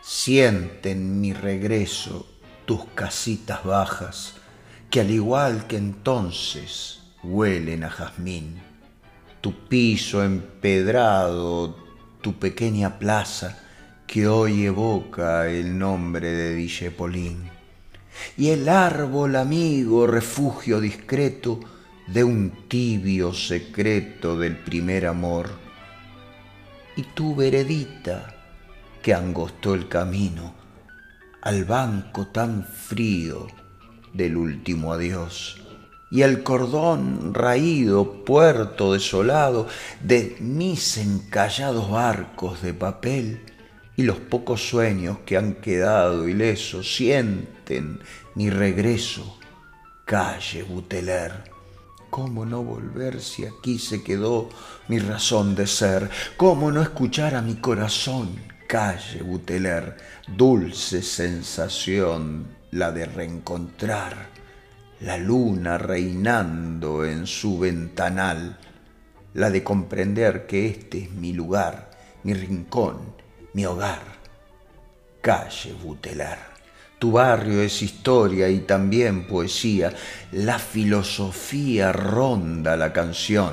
Siente 0.00 0.92
en 0.92 1.20
mi 1.20 1.32
regreso 1.32 2.28
tus 2.66 2.84
casitas 2.94 3.64
bajas, 3.64 4.34
que 4.88 5.00
al 5.00 5.10
igual 5.10 5.66
que 5.66 5.76
entonces 5.76 7.00
huelen 7.24 7.82
a 7.82 7.90
jazmín. 7.90 8.60
Tu 9.40 9.52
piso 9.66 10.22
empedrado, 10.22 11.76
tu 12.20 12.38
pequeña 12.38 13.00
plaza, 13.00 13.58
que 14.06 14.28
hoy 14.28 14.66
evoca 14.66 15.48
el 15.48 15.76
nombre 15.76 16.30
de 16.30 16.54
Villepolín 16.54 17.55
y 18.36 18.50
el 18.50 18.68
árbol 18.68 19.36
amigo, 19.36 20.06
refugio 20.06 20.80
discreto 20.80 21.60
de 22.06 22.24
un 22.24 22.68
tibio 22.68 23.32
secreto 23.32 24.38
del 24.38 24.56
primer 24.56 25.06
amor. 25.06 25.50
Y 26.96 27.02
tu 27.02 27.34
veredita 27.34 28.34
que 29.02 29.14
angostó 29.14 29.74
el 29.74 29.88
camino 29.88 30.54
al 31.42 31.64
banco 31.64 32.28
tan 32.28 32.64
frío 32.64 33.46
del 34.12 34.36
último 34.36 34.92
adiós 34.92 35.60
y 36.10 36.22
el 36.22 36.42
cordón 36.42 37.34
raído, 37.34 38.24
puerto 38.24 38.92
desolado 38.92 39.66
de 40.00 40.36
mis 40.40 40.98
encallados 40.98 41.90
barcos 41.90 42.62
de 42.62 42.74
papel 42.74 43.42
y 43.96 44.02
los 44.02 44.18
pocos 44.18 44.68
sueños 44.68 45.18
que 45.26 45.36
han 45.36 45.54
quedado 45.54 46.28
ilesos 46.28 47.00
mi 48.34 48.50
regreso. 48.50 49.38
Calle 50.04 50.62
Buteler, 50.62 51.50
¿cómo 52.10 52.44
no 52.44 52.62
volver 52.62 53.20
si 53.20 53.44
aquí 53.44 53.78
se 53.78 54.02
quedó 54.02 54.48
mi 54.88 54.98
razón 54.98 55.54
de 55.54 55.66
ser? 55.66 56.08
¿Cómo 56.36 56.70
no 56.70 56.80
escuchar 56.82 57.34
a 57.34 57.42
mi 57.42 57.56
corazón? 57.56 58.36
Calle 58.68 59.22
Buteler, 59.22 59.96
dulce 60.28 61.02
sensación 61.02 62.46
la 62.70 62.92
de 62.92 63.06
reencontrar 63.06 64.36
la 65.00 65.18
luna 65.18 65.76
reinando 65.76 67.04
en 67.04 67.26
su 67.26 67.58
ventanal, 67.58 68.58
la 69.34 69.50
de 69.50 69.62
comprender 69.62 70.46
que 70.46 70.68
este 70.68 71.04
es 71.04 71.10
mi 71.10 71.32
lugar, 71.32 71.90
mi 72.22 72.32
rincón, 72.32 73.14
mi 73.52 73.66
hogar. 73.66 74.00
Calle 75.20 75.74
Butelar. 75.74 76.55
Tu 76.98 77.12
barrio 77.12 77.60
es 77.60 77.82
historia 77.82 78.48
y 78.48 78.60
también 78.60 79.26
poesía, 79.26 79.92
la 80.32 80.58
filosofía 80.58 81.92
ronda 81.92 82.74
la 82.74 82.90
canción. 82.90 83.52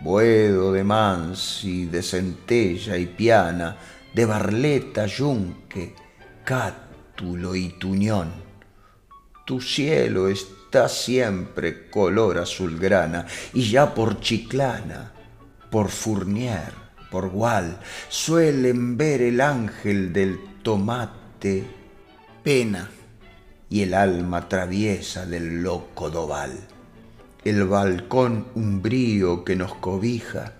Buedo 0.00 0.72
de 0.72 0.82
Mansi, 0.82 1.84
de 1.84 2.02
Centella 2.02 2.96
y 2.96 3.04
Piana, 3.04 3.76
de 4.14 4.24
Barleta, 4.24 5.04
Yunque, 5.04 5.94
Cátulo 6.42 7.54
y 7.54 7.68
Tuñón. 7.78 8.32
Tu 9.44 9.60
cielo 9.60 10.28
está 10.28 10.88
siempre 10.88 11.90
color 11.90 12.38
azulgrana 12.38 13.26
y 13.52 13.68
ya 13.68 13.94
por 13.94 14.20
Chiclana, 14.20 15.12
por 15.70 15.90
Fournier, 15.90 16.72
por 17.10 17.28
Gual, 17.28 17.78
suelen 18.08 18.96
ver 18.96 19.20
el 19.20 19.42
ángel 19.42 20.14
del 20.14 20.40
tomate 20.62 21.83
pena 22.44 22.90
y 23.70 23.80
el 23.80 23.94
alma 23.94 24.50
traviesa 24.50 25.24
del 25.24 25.62
loco 25.62 26.10
doval. 26.10 26.52
El 27.42 27.64
balcón 27.64 28.48
umbrío 28.54 29.44
que 29.44 29.56
nos 29.56 29.74
cobija, 29.74 30.52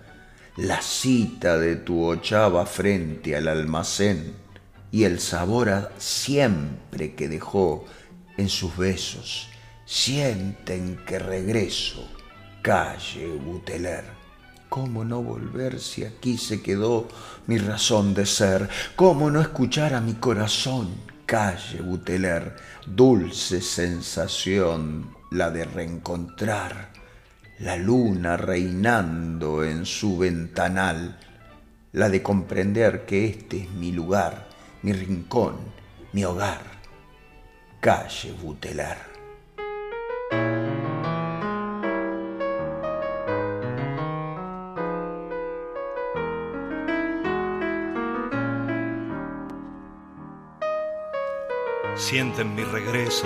la 0.57 0.81
cita 0.81 1.59
de 1.59 1.75
tu 1.75 2.03
ochava 2.03 2.65
frente 2.65 3.35
al 3.35 3.47
almacén 3.47 4.33
y 4.91 5.03
el 5.03 5.19
sabor 5.19 5.69
a 5.69 5.91
siempre 5.99 7.13
que 7.13 7.29
dejó 7.29 7.85
en 8.35 8.49
sus 8.49 8.75
besos. 8.75 9.49
Sienten 9.85 10.97
que 11.05 11.19
regreso, 11.19 12.09
calle 12.63 13.27
Buteler. 13.27 14.05
¿Cómo 14.69 15.05
no 15.05 15.21
volver 15.21 15.79
si 15.79 16.03
aquí 16.03 16.39
se 16.39 16.63
quedó 16.63 17.07
mi 17.45 17.59
razón 17.59 18.15
de 18.15 18.25
ser? 18.25 18.69
¿Cómo 18.95 19.29
no 19.29 19.39
escuchar 19.39 19.93
a 19.93 20.01
mi 20.01 20.15
corazón 20.15 21.14
calle 21.25 21.81
Buteler, 21.81 22.55
dulce 22.85 23.61
sensación 23.61 25.15
la 25.31 25.49
de 25.51 25.65
reencontrar 25.65 26.93
la 27.59 27.77
luna 27.77 28.35
reinando 28.35 29.63
en 29.63 29.85
su 29.85 30.17
ventanal, 30.17 31.17
la 31.93 32.09
de 32.09 32.21
comprender 32.21 33.05
que 33.05 33.27
este 33.27 33.63
es 33.63 33.71
mi 33.71 33.91
lugar, 33.91 34.49
mi 34.81 34.91
rincón, 34.91 35.55
mi 36.11 36.25
hogar, 36.25 36.61
calle 37.79 38.33
Buteler. 38.41 39.14
Sienten 52.05 52.53
mi 52.53 52.63
regreso, 52.63 53.25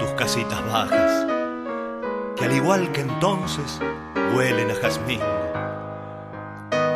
tus 0.00 0.10
casitas 0.14 0.60
bajas, 0.66 1.24
que 2.34 2.46
al 2.46 2.52
igual 2.52 2.90
que 2.90 3.02
entonces 3.02 3.80
huelen 4.34 4.72
a 4.72 4.74
jazmín, 4.74 5.20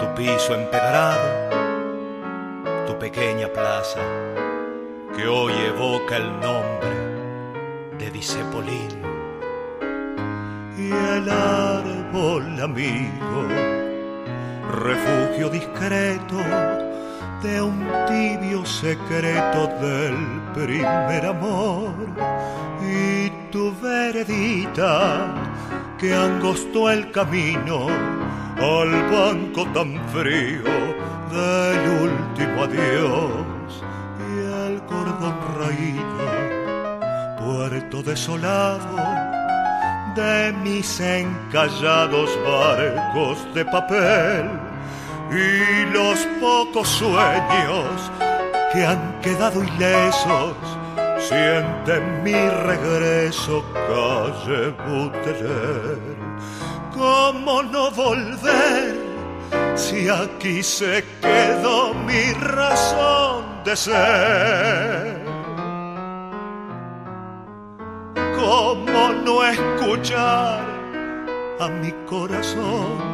tu 0.01 0.15
piso 0.17 0.57
empedrado, 0.57 1.29
tu 2.89 2.99
pequeña 2.99 3.47
plaza, 3.53 4.01
que 5.15 5.29
hoy 5.29 5.53
evoca 5.69 6.17
el 6.17 6.41
nombre 6.41 7.97
de 7.97 8.11
Disepolín. 8.11 8.91
Y 10.77 10.91
el 10.91 11.31
árbol 11.31 12.61
amigo, 12.61 13.47
refugio 14.73 15.49
discreto, 15.51 16.90
de 17.43 17.63
un 17.63 17.87
tibio 18.07 18.65
secreto 18.67 19.67
del 19.81 20.17
primer 20.55 21.27
amor. 21.27 21.93
Y 22.83 23.31
tu 23.51 23.75
veredita 23.81 25.35
que 25.99 26.15
angostó 26.15 26.91
el 26.91 27.11
camino 27.11 27.87
al 28.59 28.91
banco 29.11 29.67
tan 29.73 29.99
frío 30.09 30.65
del 31.31 32.11
último 32.11 32.65
adiós. 32.65 33.83
Y 34.29 34.73
el 34.73 34.83
cordón 34.83 35.37
raído, 35.59 36.27
puerto 37.39 38.03
desolado 38.03 38.97
de 40.15 40.53
mis 40.63 41.01
encallados 41.01 42.31
barcos 42.45 43.47
de 43.55 43.65
papel 43.65 44.70
y 45.33 45.87
los 45.93 46.19
pocos 46.41 46.89
sueños 46.89 48.11
que 48.73 48.85
han 48.85 49.21
quedado 49.21 49.63
ilesos 49.63 50.57
sienten 51.19 52.23
mi 52.25 52.33
regreso, 52.33 53.63
calle 53.73 54.75
Buteler. 54.87 55.99
¿Cómo 56.93 57.63
no 57.63 57.91
volver 57.93 58.97
si 59.75 60.09
aquí 60.09 60.63
se 60.63 61.05
quedó 61.21 61.95
mi 61.95 62.33
razón 62.33 63.45
de 63.65 63.77
ser? 63.77 65.25
¿Cómo 68.37 69.13
no 69.25 69.45
escuchar 69.45 70.61
a 71.61 71.69
mi 71.69 71.93
corazón? 72.07 73.10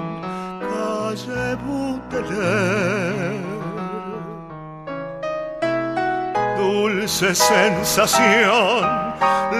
Dulce 6.59 7.35
sensación, 7.35 8.83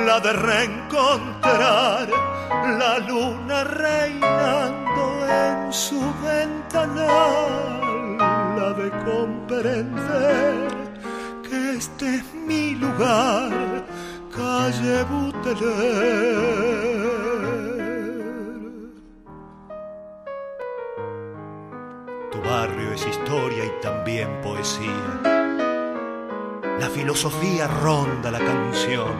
la 0.07 0.21
de 0.23 0.33
reencontrar 0.35 2.09
la 2.79 2.99
luna 2.99 3.65
reinando 3.65 5.27
en 5.27 5.73
su 5.73 6.01
ventanal, 6.23 8.19
la 8.59 8.75
de 8.75 8.91
comprender 9.07 10.69
que 11.49 11.77
este 11.79 12.17
es 12.17 12.35
mi 12.35 12.75
lugar, 12.75 13.51
calle 14.31 15.05
Buteler. 15.05 16.37
Barrio 22.47 22.93
es 22.93 23.07
historia 23.07 23.65
y 23.65 23.81
también 23.83 24.29
poesía. 24.41 25.21
La 26.79 26.89
filosofía 26.89 27.67
ronda 27.67 28.31
la 28.31 28.39
canción, 28.39 29.15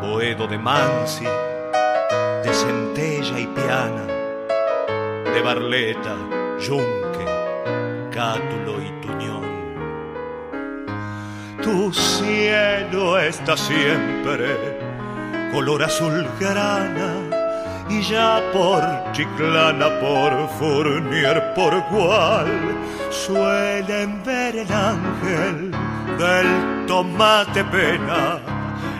Boedo 0.00 0.46
de 0.46 0.58
Mansi, 0.58 1.24
de 1.24 2.52
Centella 2.52 3.38
y 3.38 3.46
Piana, 3.46 4.06
de 5.32 5.40
Barleta, 5.42 6.16
Yunque, 6.58 7.24
Cátulo 8.10 8.82
y 8.82 8.90
Tuñón. 9.00 9.44
Tu 11.62 11.92
cielo 11.92 13.18
está 13.18 13.56
siempre 13.56 14.56
color 15.52 15.84
azul 15.84 16.26
grana 16.40 17.43
y 17.88 18.00
ya 18.02 18.40
por 18.52 18.82
Chiclana, 19.12 19.88
por 20.00 20.48
Fournier, 20.58 21.54
por 21.54 21.80
Gual, 21.90 22.46
suelen 23.10 24.22
ver 24.24 24.56
el 24.56 24.72
ángel 24.72 25.70
del 26.18 26.86
tomate 26.86 27.62
pena 27.64 28.38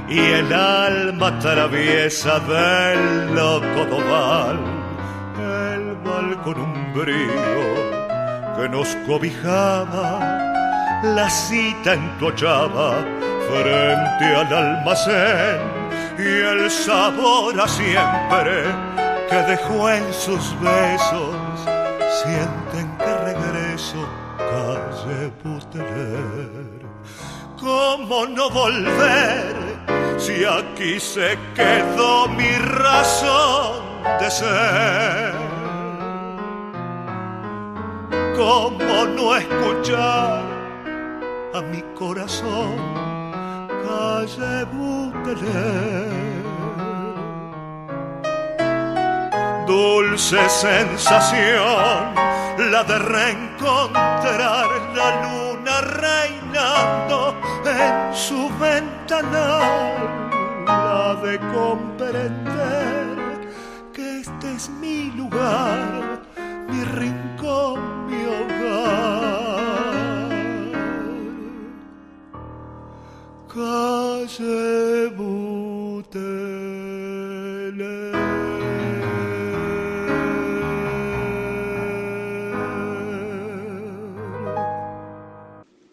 y 0.09 0.19
el 0.19 0.53
alma 0.53 1.39
traviesa 1.39 2.39
del 2.41 3.35
loco 3.35 3.85
doval, 3.91 4.59
el 5.39 5.97
balcón 6.05 6.61
umbrío 6.61 7.75
que 8.57 8.69
nos 8.69 8.95
cobijaba, 9.07 10.21
la 11.03 11.29
cita 11.31 11.95
en 11.95 12.19
tu 12.19 12.27
ochava 12.27 12.97
frente 13.49 14.25
al 14.25 14.53
almacén 14.53 15.84
y 16.19 16.23
el 16.23 16.71
sabor 16.71 17.61
a 17.61 17.67
siempre 17.67 18.65
que 19.29 19.37
dejó 19.37 19.91
en 19.91 20.13
sus 20.13 20.55
besos, 20.61 21.35
sienten 22.23 22.97
que 22.99 23.17
regreso 23.25 24.07
calle 24.39 25.33
Buteler. 25.43 26.85
¿Cómo 27.59 28.27
no 28.27 28.51
volver 28.51 29.55
si 30.19 30.45
aquí 30.45 31.01
se 31.01 31.39
quedó 31.55 32.29
mi 32.29 32.53
razón 32.59 33.83
de 34.21 34.31
ser? 34.31 35.35
¿Cómo 38.37 39.05
no 39.17 39.37
escuchar 39.37 40.43
a 41.55 41.61
mi 41.63 41.83
corazón 41.95 43.04
calle 43.85 44.65
Buteler? 44.73 46.45
Dulce 49.67 50.49
sensación 50.49 52.15
la 52.59 52.85
de 52.85 52.99
reencontrar 52.99 54.69
la 54.95 55.09
luna 55.23 55.81
reinando 55.81 57.35
en 57.67 58.15
su 58.15 58.49
ventanal, 58.59 60.31
la 60.67 61.15
de 61.25 61.39
comprender 61.53 63.17
que 63.93 64.21
este 64.21 64.53
es 64.53 64.69
mi 64.71 65.11
lugar, 65.13 66.23
mi 66.69 66.85
rincón, 66.85 68.07
mi 68.07 68.25
hogar. 68.25 68.64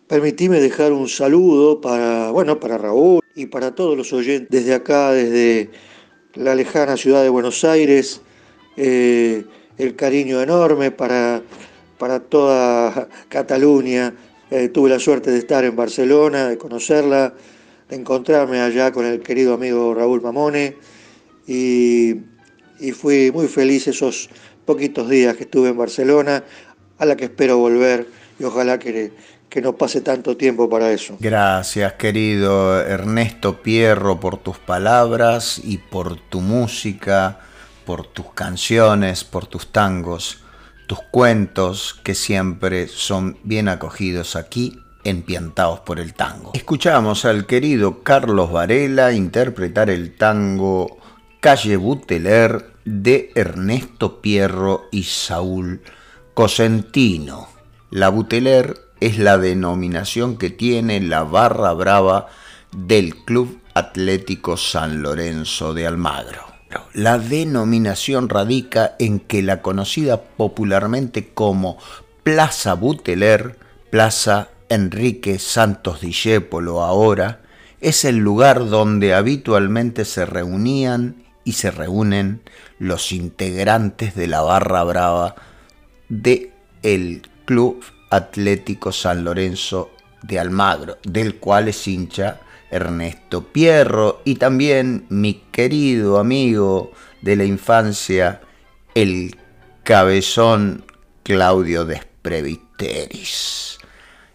Permitime 0.07 0.59
dejar 0.59 0.91
un 0.91 1.07
saludo 1.07 1.80
para, 1.80 2.32
bueno, 2.32 2.59
para 2.59 2.80
Raúl 2.80 3.22
y 3.36 3.45
para 3.45 3.76
todos 3.76 3.95
los 3.95 4.12
oyentes 4.12 4.49
desde 4.49 4.74
acá, 4.74 5.12
desde 5.12 5.70
la 6.34 6.55
lejana 6.55 6.97
ciudad 6.97 7.22
de 7.22 7.30
Buenos 7.30 7.64
Aires. 7.64 8.22
eh, 8.76 9.45
el 9.78 9.95
cariño 9.95 10.41
enorme 10.41 10.89
para, 10.89 11.43
para 11.99 12.22
toda 12.22 13.07
Cataluña. 13.30 14.16
Eh, 14.49 14.68
tuve 14.68 14.89
la 14.89 14.99
suerte 14.99 15.32
de 15.32 15.38
estar 15.38 15.64
en 15.64 15.78
Barcelona, 15.78 16.49
de 16.49 16.57
conocerla, 16.57 17.34
encontrarme 17.91 18.61
allá 18.61 18.91
con 18.91 19.05
el 19.05 19.19
querido 19.21 19.53
amigo 19.53 19.93
Raúl 19.93 20.21
Mamone 20.21 20.77
y, 21.45 22.15
fui 22.93 23.31
muy 23.31 23.47
feliz 23.47 23.87
esos 23.87 24.29
poquitos 24.65 25.07
días 25.07 25.35
que 25.35 25.43
estuve 25.43 25.69
en 25.69 25.77
Barcelona, 25.77 26.43
a 26.97 27.05
la 27.05 27.15
que 27.15 27.25
espero 27.25 27.57
volver 27.57 28.07
y 28.39 28.43
ojalá 28.43 28.79
que 28.79 29.11
no 29.61 29.75
pase 29.75 30.01
tanto 30.01 30.35
tiempo 30.35 30.67
para 30.67 30.91
eso. 30.91 31.17
Gracias, 31.19 31.93
querido 31.93 32.81
Ernesto 32.81 33.61
Pierro, 33.61 34.19
por 34.19 34.37
tus 34.37 34.57
palabras 34.57 35.61
y 35.63 35.77
por 35.77 36.19
tu 36.19 36.41
música, 36.41 37.39
por 37.85 38.07
tus 38.07 38.33
canciones, 38.33 39.23
por 39.23 39.45
tus 39.45 39.71
tangos, 39.71 40.39
tus 40.87 41.01
cuentos 41.11 41.99
que 42.03 42.15
siempre 42.15 42.87
son 42.87 43.37
bien 43.43 43.67
acogidos 43.67 44.35
aquí 44.35 44.80
en 45.04 45.24
Piantaos 45.24 45.82
por 45.82 45.99
el 45.99 46.14
Tango. 46.14 46.52
Escuchamos 46.54 47.26
al 47.26 47.45
querido 47.45 48.04
Carlos 48.04 48.52
Varela 48.52 49.14
interpretar 49.14 49.89
el 49.89 50.16
tango 50.16 50.97
Calle 51.39 51.78
Buteler 51.78 52.72
de 52.86 53.32
Ernesto 53.36 54.22
Pierro 54.22 54.86
y 54.91 55.04
Saúl 55.04 55.82
Cosentino. 56.34 57.47
La 57.89 58.10
Buteler 58.10 58.78
es 58.99 59.18
la 59.18 59.38
denominación 59.38 60.38
que 60.38 60.49
tiene 60.49 61.02
la 61.02 61.24
barra 61.24 61.74
brava 61.74 62.28
del 62.72 63.16
Club 63.16 63.60
Atlético 63.74 64.58
San 64.58 65.02
Lorenzo 65.02 65.74
de 65.74 65.88
Almagro. 65.88 66.45
La 66.93 67.18
denominación 67.18 68.30
radica 68.30 68.95
en 68.99 69.20
que 69.20 69.41
la 69.41 69.62
conocida 69.62 70.22
popularmente 70.22 71.34
como 71.34 71.78
Plaza 72.24 72.76
Buteler, 72.76 73.58
Plaza 73.89 74.49
Enrique 74.72 75.38
Santos 75.38 75.99
Discépolo 75.99 76.82
ahora, 76.82 77.41
es 77.82 78.05
el 78.05 78.15
lugar 78.19 78.69
donde 78.69 79.13
habitualmente 79.13 80.05
se 80.05 80.26
reunían 80.26 81.26
y 81.43 81.51
se 81.53 81.72
reúnen 81.72 82.41
los 82.80 83.11
integrantes 83.11 84.15
de 84.15 84.28
la 84.28 84.39
barra 84.39 84.86
brava 84.86 85.36
de 86.07 86.53
el 86.84 87.24
Club 87.43 87.84
Atlético 88.09 88.93
San 88.93 89.26
Lorenzo 89.26 89.91
de 90.24 90.39
Almagro, 90.39 90.99
del 91.03 91.36
cual 91.36 91.67
es 91.67 91.86
hincha 91.86 92.39
Ernesto 92.69 93.43
Pierro 93.43 94.22
y 94.24 94.36
también 94.36 95.05
mi 95.09 95.34
querido 95.51 96.17
amigo 96.17 96.93
de 97.22 97.36
la 97.36 97.43
infancia, 97.43 98.39
el 98.95 99.36
cabezón 99.84 100.86
Claudio 101.24 101.84
Despreviteris. 101.84 103.80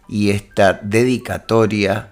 Y 0.07 0.29
esta 0.29 0.73
dedicatoria 0.73 2.11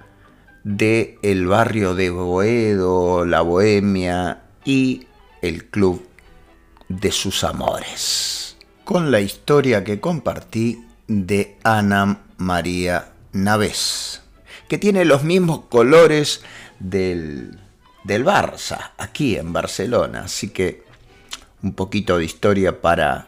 de 0.63 1.19
el 1.21 1.47
barrio 1.47 1.93
de 1.95 2.09
Boedo, 2.09 3.25
la 3.25 3.41
Bohemia 3.41 4.41
y 4.65 5.07
el 5.41 5.65
club 5.65 6.05
de 6.89 7.11
sus 7.11 7.43
amores. 7.43 8.57
Con 8.83 9.11
la 9.11 9.19
historia 9.19 9.83
que 9.83 9.99
compartí 9.99 10.83
de 11.07 11.57
Ana 11.63 12.21
María 12.37 13.13
Navés, 13.31 14.21
que 14.67 14.77
tiene 14.77 15.05
los 15.05 15.23
mismos 15.23 15.61
colores 15.69 16.41
del, 16.79 17.59
del 18.03 18.25
Barça, 18.25 18.91
aquí 18.97 19.37
en 19.37 19.53
Barcelona. 19.53 20.23
Así 20.25 20.49
que 20.49 20.83
un 21.61 21.73
poquito 21.73 22.17
de 22.17 22.25
historia 22.25 22.81
para 22.81 23.27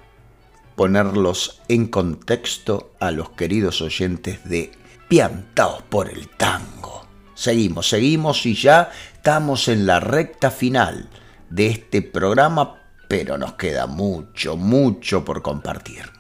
ponerlos 0.78 1.60
en 1.70 1.88
contexto 1.88 2.94
a 3.00 3.10
los 3.10 3.32
queridos 3.32 3.82
oyentes 3.82 4.48
de 4.48 4.72
Piantaos 5.08 5.82
por 5.82 6.08
el 6.08 6.30
Tango. 6.30 7.04
Seguimos, 7.34 7.90
seguimos 7.90 8.46
y 8.46 8.54
ya 8.54 8.92
estamos 9.12 9.70
en 9.70 9.88
la 9.88 10.00
recta 10.00 10.52
final 10.52 11.10
de 11.50 11.66
este 11.66 12.04
programa, 12.04 12.84
pero 13.08 13.40
nos 13.40 13.54
queda 13.54 13.88
mucho, 13.88 14.56
mucho 14.56 15.26
por 15.26 15.42
compartir. 15.42 16.12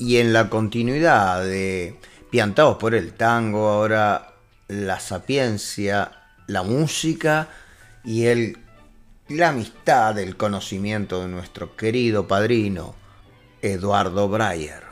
Y 0.00 0.16
en 0.16 0.32
la 0.32 0.50
continuidad 0.50 1.44
de 1.44 1.96
Piantados 2.28 2.78
por 2.78 2.96
el 2.96 3.12
Tango, 3.12 3.68
ahora 3.68 4.34
la 4.66 4.98
sapiencia, 4.98 6.10
la 6.48 6.64
música 6.64 7.50
y 8.02 8.24
el, 8.24 8.58
la 9.28 9.50
amistad, 9.50 10.18
el 10.18 10.36
conocimiento 10.36 11.20
de 11.20 11.28
nuestro 11.28 11.76
querido 11.76 12.26
padrino, 12.26 13.00
Eduardo 13.62 14.28
Breyer. 14.28 14.82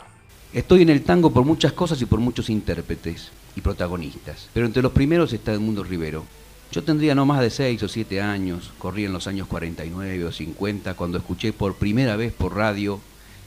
Estoy 0.53 0.83
en 0.83 0.91
el 0.91 1.03
tango 1.03 1.33
por 1.33 1.45
muchas 1.45 1.73
cosas 1.73 2.01
y 2.03 2.07
por 2.07 2.21
muchos 2.21 2.49
intérpretes 2.49 3.33
y 3.57 3.61
protagonistas, 3.62 4.49
pero 4.55 4.64
entre 4.64 4.81
los 4.81 4.93
primeros 4.93 5.33
está 5.33 5.53
Edmundo 5.53 5.83
Rivero. 5.83 6.25
Yo 6.71 6.85
tendría 6.85 7.16
no 7.16 7.27
más 7.27 7.41
de 7.41 7.51
6 7.51 7.83
o 7.83 7.89
7 7.89 8.23
años, 8.23 8.71
corría 8.79 9.07
en 9.07 9.12
los 9.12 9.27
años 9.27 9.49
49 9.49 10.25
o 10.25 10.31
50, 10.31 10.95
cuando 10.95 11.18
escuché 11.18 11.53
por 11.53 11.75
primera 11.75 12.14
vez 12.14 12.33
por 12.33 12.55
radio 12.55 13.01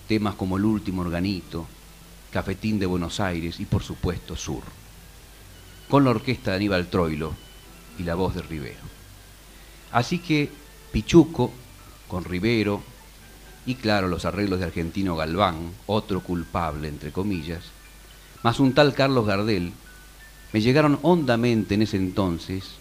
temas 0.09 0.35
como 0.35 0.57
El 0.57 0.65
último 0.65 1.03
organito, 1.03 1.67
Cafetín 2.29 2.77
de 2.77 2.85
Buenos 2.85 3.21
Aires 3.21 3.61
y 3.61 3.65
por 3.65 3.81
supuesto 3.81 4.35
Sur, 4.35 4.63
con 5.87 6.03
la 6.03 6.09
orquesta 6.09 6.51
de 6.51 6.57
Aníbal 6.57 6.87
Troilo 6.87 7.33
y 7.97 8.03
la 8.03 8.15
voz 8.15 8.35
de 8.35 8.41
Rivero. 8.41 8.83
Así 9.93 10.19
que 10.19 10.49
Pichuco, 10.91 11.53
con 12.09 12.25
Rivero, 12.25 12.83
y 13.65 13.75
claro, 13.75 14.07
los 14.07 14.25
arreglos 14.25 14.59
de 14.59 14.65
Argentino 14.65 15.15
Galván, 15.15 15.71
otro 15.85 16.21
culpable, 16.21 16.87
entre 16.87 17.11
comillas, 17.11 17.61
más 18.43 18.59
un 18.59 18.73
tal 18.73 18.93
Carlos 18.93 19.25
Gardel, 19.25 19.71
me 20.51 20.61
llegaron 20.61 20.99
hondamente 21.01 21.75
en 21.75 21.81
ese 21.81 21.97
entonces 21.97 22.75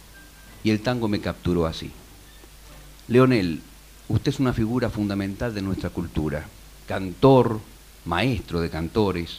y 0.64 0.70
el 0.70 0.80
tango 0.80 1.08
me 1.08 1.20
capturó 1.20 1.66
así. 1.66 1.90
Leonel, 3.08 3.62
usted 4.08 4.32
es 4.32 4.40
una 4.40 4.52
figura 4.52 4.90
fundamental 4.90 5.54
de 5.54 5.62
nuestra 5.62 5.90
cultura, 5.90 6.46
cantor, 6.86 7.60
maestro 8.04 8.60
de 8.60 8.70
cantores, 8.70 9.38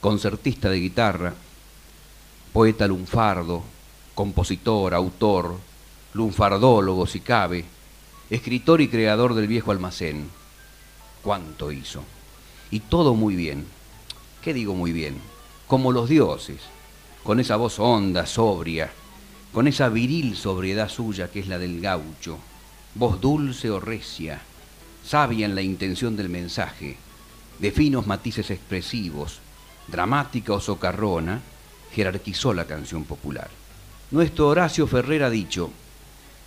concertista 0.00 0.68
de 0.68 0.80
guitarra, 0.80 1.34
poeta 2.52 2.86
lunfardo, 2.86 3.62
compositor, 4.14 4.94
autor, 4.94 5.56
lunfardólogo 6.12 7.06
si 7.06 7.20
cabe, 7.20 7.64
escritor 8.30 8.80
y 8.80 8.88
creador 8.88 9.34
del 9.34 9.48
viejo 9.48 9.70
almacén. 9.70 10.28
¿Cuánto 11.24 11.72
hizo? 11.72 12.04
Y 12.70 12.80
todo 12.80 13.14
muy 13.14 13.34
bien. 13.34 13.64
¿Qué 14.42 14.52
digo 14.52 14.74
muy 14.74 14.92
bien? 14.92 15.16
Como 15.66 15.90
los 15.90 16.06
dioses, 16.06 16.60
con 17.22 17.40
esa 17.40 17.56
voz 17.56 17.78
honda, 17.78 18.26
sobria, 18.26 18.92
con 19.50 19.66
esa 19.66 19.88
viril 19.88 20.36
sobriedad 20.36 20.90
suya 20.90 21.30
que 21.30 21.40
es 21.40 21.48
la 21.48 21.58
del 21.58 21.80
gaucho, 21.80 22.38
voz 22.94 23.22
dulce 23.22 23.70
o 23.70 23.80
recia, 23.80 24.42
sabia 25.02 25.46
en 25.46 25.54
la 25.54 25.62
intención 25.62 26.14
del 26.14 26.28
mensaje, 26.28 26.98
de 27.58 27.72
finos 27.72 28.06
matices 28.06 28.50
expresivos, 28.50 29.38
dramática 29.88 30.52
o 30.52 30.60
socarrona, 30.60 31.40
jerarquizó 31.94 32.52
la 32.52 32.66
canción 32.66 33.04
popular. 33.04 33.48
Nuestro 34.10 34.48
Horacio 34.48 34.86
Ferrer 34.86 35.22
ha 35.22 35.30
dicho, 35.30 35.70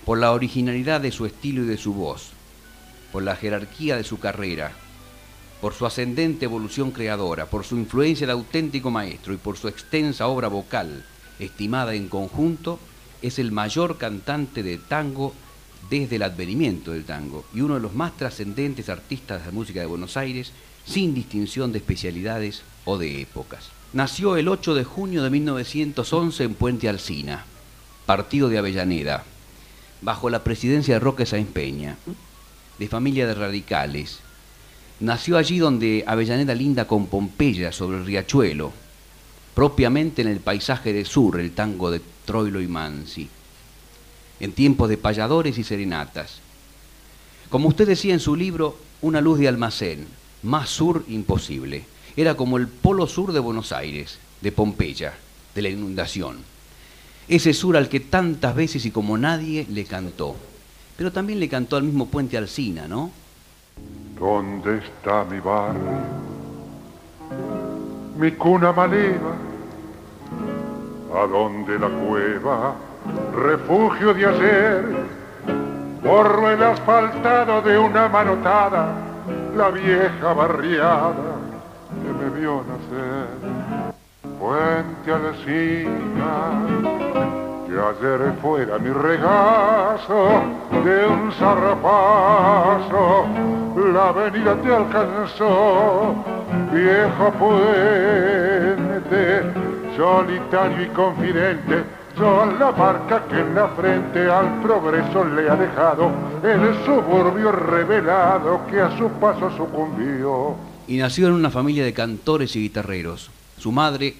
por 0.05 0.19
la 0.19 0.33
originalidad 0.33 1.01
de 1.01 1.11
su 1.11 1.25
estilo 1.25 1.63
y 1.63 1.65
de 1.65 1.77
su 1.77 1.93
voz, 1.93 2.36
por 3.11 3.23
la 3.23 3.35
jerarquía 3.35 3.95
de 3.95 4.03
su 4.03 4.19
carrera, 4.19 4.71
por 5.61 5.73
su 5.73 5.85
ascendente 5.85 6.45
evolución 6.45 6.91
creadora, 6.91 7.47
por 7.47 7.63
su 7.63 7.77
influencia 7.77 8.27
de 8.27 8.33
auténtico 8.33 8.91
maestro 8.91 9.33
y 9.33 9.37
por 9.37 9.57
su 9.57 9.67
extensa 9.67 10.27
obra 10.27 10.47
vocal, 10.47 11.05
estimada 11.39 11.93
en 11.95 12.07
conjunto, 12.09 12.79
es 13.21 13.39
el 13.39 13.51
mayor 13.51 13.97
cantante 13.97 14.63
de 14.63 14.77
tango 14.77 15.33
desde 15.89 16.17
el 16.17 16.23
advenimiento 16.23 16.91
del 16.91 17.05
tango 17.05 17.45
y 17.53 17.61
uno 17.61 17.75
de 17.75 17.79
los 17.79 17.95
más 17.95 18.15
trascendentes 18.17 18.89
artistas 18.89 19.39
de 19.39 19.45
la 19.47 19.51
música 19.51 19.79
de 19.79 19.85
Buenos 19.85 20.17
Aires, 20.17 20.51
sin 20.85 21.13
distinción 21.13 21.71
de 21.71 21.79
especialidades 21.79 22.63
o 22.85 22.97
de 22.97 23.21
épocas. 23.21 23.69
Nació 23.93 24.37
el 24.37 24.47
8 24.47 24.75
de 24.75 24.83
junio 24.83 25.23
de 25.23 25.29
1911 25.29 26.43
en 26.43 26.53
Puente 26.55 26.89
Alsina, 26.89 27.45
partido 28.05 28.49
de 28.49 28.57
Avellaneda, 28.57 29.23
bajo 30.01 30.29
la 30.29 30.43
presidencia 30.43 30.95
de 30.95 30.99
Roque 30.99 31.25
Sáenz 31.25 31.49
Peña, 31.49 31.97
de 32.79 32.87
familia 32.87 33.27
de 33.27 33.33
radicales. 33.33 34.19
Nació 34.99 35.37
allí 35.37 35.59
donde 35.59 36.03
Avellaneda 36.07 36.55
linda 36.55 36.87
con 36.87 37.07
Pompeya 37.07 37.71
sobre 37.71 37.97
el 37.97 38.05
riachuelo, 38.05 38.71
propiamente 39.53 40.21
en 40.21 40.27
el 40.27 40.39
paisaje 40.39 40.93
de 40.93 41.05
sur, 41.05 41.39
el 41.39 41.51
tango 41.51 41.91
de 41.91 42.01
Troilo 42.25 42.61
y 42.61 42.67
Mansi, 42.67 43.29
en 44.39 44.51
tiempos 44.51 44.89
de 44.89 44.97
payadores 44.97 45.57
y 45.57 45.63
serenatas. 45.63 46.39
Como 47.49 47.69
usted 47.69 47.87
decía 47.87 48.13
en 48.13 48.19
su 48.19 48.35
libro, 48.35 48.77
una 49.01 49.21
luz 49.21 49.39
de 49.39 49.47
almacén, 49.47 50.07
más 50.43 50.69
sur 50.69 51.05
imposible. 51.07 51.85
Era 52.15 52.35
como 52.35 52.57
el 52.57 52.67
polo 52.67 53.07
sur 53.07 53.31
de 53.31 53.39
Buenos 53.39 53.71
Aires, 53.71 54.17
de 54.41 54.51
Pompeya, 54.51 55.13
de 55.53 55.61
la 55.61 55.69
inundación. 55.69 56.37
Ese 57.27 57.53
sur 57.53 57.77
al 57.77 57.89
que 57.89 57.99
tantas 57.99 58.55
veces 58.55 58.85
y 58.85 58.91
como 58.91 59.17
nadie 59.17 59.67
le 59.69 59.85
cantó. 59.85 60.35
Pero 60.97 61.11
también 61.11 61.39
le 61.39 61.47
cantó 61.47 61.77
al 61.77 61.83
mismo 61.83 62.07
puente 62.07 62.37
Alsina, 62.37 62.87
¿no? 62.87 63.11
¿Dónde 64.19 64.79
está 64.79 65.23
mi 65.25 65.39
barrio? 65.39 65.81
Mi 68.17 68.31
cuna 68.31 68.71
maleva, 68.73 69.35
a 71.15 71.27
dónde 71.27 71.77
la 71.77 71.87
cueva, 71.87 72.75
refugio 73.35 74.15
de 74.15 74.25
ayer, 74.25 74.85
borro 76.03 76.49
el 76.49 76.63
asfaltado 76.63 77.61
de 77.61 77.77
una 77.77 78.07
manotada, 78.07 78.95
la 79.55 79.69
vieja 79.69 80.33
barriada 80.33 81.13
que 82.01 82.23
me 82.23 82.39
vio 82.39 82.63
nacer. 82.63 83.27
Puente 84.39 85.11
Alsina, 85.11 87.06
ayer 87.79 88.33
fuera 88.41 88.77
mi 88.79 88.89
regazo 88.89 90.41
de 90.83 91.07
un 91.07 91.31
zarrapazo, 91.33 93.25
la 93.93 94.09
avenida 94.09 94.55
te 94.61 94.75
alcanzó, 94.75 96.15
viejo 96.73 97.31
puente, 97.39 99.43
solitario 99.95 100.83
y 100.83 100.89
confidente, 100.89 101.83
son 102.17 102.57
la 102.57 102.71
marca 102.71 103.25
que 103.27 103.39
en 103.39 103.53
la 103.53 103.67
frente 103.69 104.29
al 104.29 104.61
progreso 104.61 105.23
le 105.23 105.49
ha 105.49 105.55
dejado 105.55 106.11
el 106.43 106.85
suburbio 106.85 107.51
revelado 107.51 108.61
que 108.69 108.81
a 108.81 108.97
su 108.97 109.09
paso 109.19 109.51
sucumbió. 109.55 110.55
Y 110.87 110.97
nació 110.97 111.27
en 111.27 111.33
una 111.33 111.51
familia 111.51 111.83
de 111.83 111.93
cantores 111.93 112.55
y 112.55 112.61
guitarreros. 112.61 113.29
Su 113.59 113.71
madre, 113.71 114.15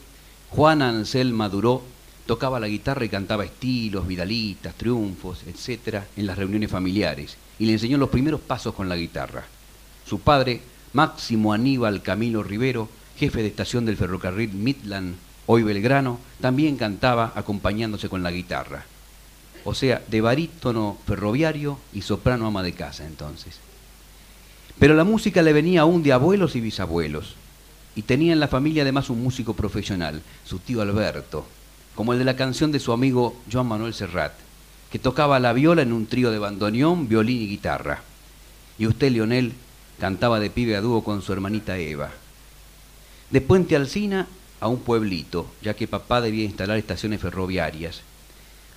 Juana 0.50 0.90
Anselma 0.90 1.50
Duró, 1.50 1.82
tocaba 2.28 2.60
la 2.60 2.68
guitarra 2.68 3.06
y 3.06 3.10
cantaba 3.10 3.46
estilos, 3.46 4.06
vidalitas, 4.06 4.76
triunfos, 4.76 5.42
etc. 5.48 6.04
en 6.16 6.28
las 6.28 6.38
reuniones 6.38 6.70
familiares 6.70 7.38
y 7.58 7.66
le 7.66 7.74
enseñó 7.74 7.98
los 7.98 8.10
primeros 8.10 8.42
pasos 8.42 8.76
con 8.76 8.88
la 8.90 8.96
guitarra. 8.96 9.46
Su 10.06 10.20
padre, 10.20 10.62
Máximo 10.94 11.54
Aníbal 11.54 12.02
Camilo 12.04 12.44
Rivero, 12.44 12.90
jefe 13.18 13.42
de 13.42 13.48
estación 13.48 13.86
del 13.86 13.98
ferrocarril 13.98 14.54
Midland, 14.54 15.16
hoy 15.48 15.64
Belgrano, 15.64 16.20
también 16.40 16.78
cantaba 16.78 17.32
acompañándose 17.36 18.10
con 18.10 18.22
la 18.22 18.32
guitarra. 18.32 18.86
O 19.64 19.74
sea, 19.74 20.02
de 20.08 20.22
barítono 20.22 20.98
ferroviario 21.08 21.80
y 21.94 22.02
soprano 22.02 22.46
ama 22.46 22.62
de 22.62 22.74
casa 22.74 23.06
entonces. 23.08 23.60
Pero 24.80 24.94
la 24.94 25.04
música 25.04 25.42
le 25.42 25.54
venía 25.54 25.82
aún 25.82 26.04
de 26.04 26.14
abuelos 26.14 26.56
y 26.56 26.62
bisabuelos. 26.62 27.36
Y 27.96 28.04
tenía 28.04 28.32
en 28.34 28.40
la 28.40 28.48
familia 28.48 28.84
además 28.84 29.10
un 29.10 29.24
músico 29.24 29.56
profesional, 29.56 30.22
su 30.46 30.60
tío 30.60 30.82
Alberto, 30.82 31.48
como 31.98 32.14
el 32.14 32.20
de 32.20 32.26
la 32.26 32.36
canción 32.36 32.72
de 32.72 32.80
su 32.80 32.94
amigo 32.94 33.36
Joan 33.52 33.66
Manuel 33.66 33.92
Serrat, 33.92 34.34
que 34.92 35.00
tocaba 35.00 35.40
la 35.40 35.52
viola 35.52 35.82
en 35.82 35.92
un 35.92 36.06
trío 36.06 36.30
de 36.30 36.38
bandoneón, 36.38 37.10
violín 37.10 37.42
y 37.42 37.48
guitarra. 37.48 38.04
Y 38.78 38.86
usted, 38.86 39.12
Leonel, 39.12 39.54
cantaba 40.00 40.40
de 40.40 40.52
pibe 40.52 40.76
a 40.76 40.82
dúo 40.82 41.04
con 41.04 41.24
su 41.24 41.34
hermanita 41.34 41.76
Eva. 41.80 42.12
De 43.32 43.42
Puente 43.42 43.76
Alsina 43.76 44.28
a 44.60 44.68
un 44.68 44.82
pueblito, 44.82 45.48
ya 45.64 45.74
que 45.74 45.88
papá 45.88 46.22
debía 46.22 46.46
instalar 46.46 46.78
estaciones 46.78 47.20
ferroviarias. 47.20 48.04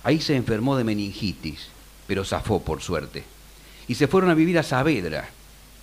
Ahí 0.03 0.19
se 0.19 0.35
enfermó 0.35 0.75
de 0.75 0.83
meningitis, 0.83 1.67
pero 2.07 2.25
zafó 2.25 2.63
por 2.63 2.81
suerte. 2.81 3.23
Y 3.87 3.93
se 3.93 4.07
fueron 4.07 4.31
a 4.31 4.35
vivir 4.35 4.57
a 4.57 4.63
Saavedra, 4.63 5.29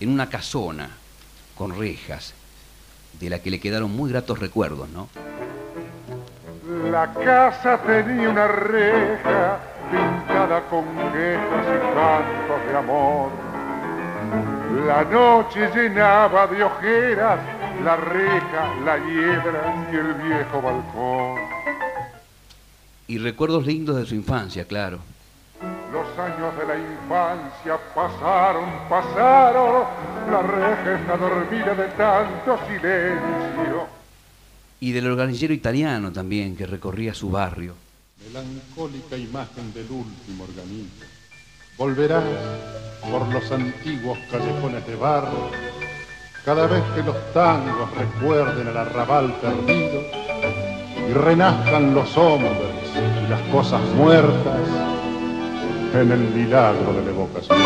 en 0.01 0.09
una 0.09 0.29
casona, 0.29 0.91
con 1.55 1.79
rejas, 1.79 2.35
de 3.21 3.31
la 3.31 3.41
que 3.41 3.53
le 3.53 3.61
quedaron 3.61 3.93
muy 3.93 4.11
gratos 4.11 4.41
recuerdos, 4.41 4.89
¿no? 4.89 5.09
La 6.85 7.13
casa 7.13 7.79
tenía 7.79 8.31
una 8.31 8.49
reja 8.49 9.59
pintada 9.91 10.61
con 10.71 10.85
quejas 11.13 11.67
y 11.67 11.95
cantos 11.95 12.67
de 12.71 12.77
amor. 12.77 13.31
La 14.87 15.05
noche 15.05 15.71
llenaba 15.75 16.47
de 16.47 16.63
ojeras 16.63 17.41
la 17.85 17.97
reja, 17.97 18.75
la 18.85 18.99
hiedra 18.99 19.87
y 19.93 19.97
el 19.97 20.15
viejo 20.15 20.63
balcón. 20.63 21.41
Y 23.07 23.19
recuerdos 23.19 23.67
lindos 23.67 23.97
de 23.97 24.07
su 24.07 24.15
infancia, 24.15 24.65
claro. 24.65 24.99
Los 25.93 26.07
años 26.19 26.57
de 26.59 26.67
la 26.67 26.77
infancia 26.77 27.79
pasaron, 27.95 28.69
pasaron, 28.89 29.85
la 30.31 30.43
reja 30.43 31.01
está 31.01 31.17
dormida 31.17 31.75
de 31.75 31.89
tanto 31.97 32.59
silencio. 32.69 33.78
Y 34.81 34.93
del 34.93 35.07
organillero 35.07 35.53
italiano 35.53 36.13
también, 36.13 36.57
que 36.57 36.67
recorría 36.67 37.13
su 37.15 37.31
barrio. 37.31 37.75
Melancólica 38.27 39.17
imagen 39.17 39.73
del 39.73 39.91
último 39.91 40.45
organillo. 40.45 41.07
Volverás 41.77 42.25
por 43.11 43.27
los 43.29 43.51
antiguos 43.51 44.19
callejones 44.31 44.87
de 44.87 44.97
barro, 44.97 45.51
cada 46.45 46.67
vez 46.67 46.83
que 46.95 47.03
los 47.03 47.17
tangos 47.33 47.91
recuerden 47.97 48.69
el 48.69 48.77
arrabal 48.77 49.35
perdido 49.41 50.03
y 51.09 51.13
renazcan 51.13 51.95
los 51.95 52.17
hombres 52.17 52.53
y 52.97 53.31
las 53.31 53.41
cosas 53.53 53.81
muertas 53.95 54.61
en 55.95 56.13
el 56.13 56.21
milagro 56.21 56.93
de 56.93 57.05
la 57.05 57.11
evocación. 57.11 57.59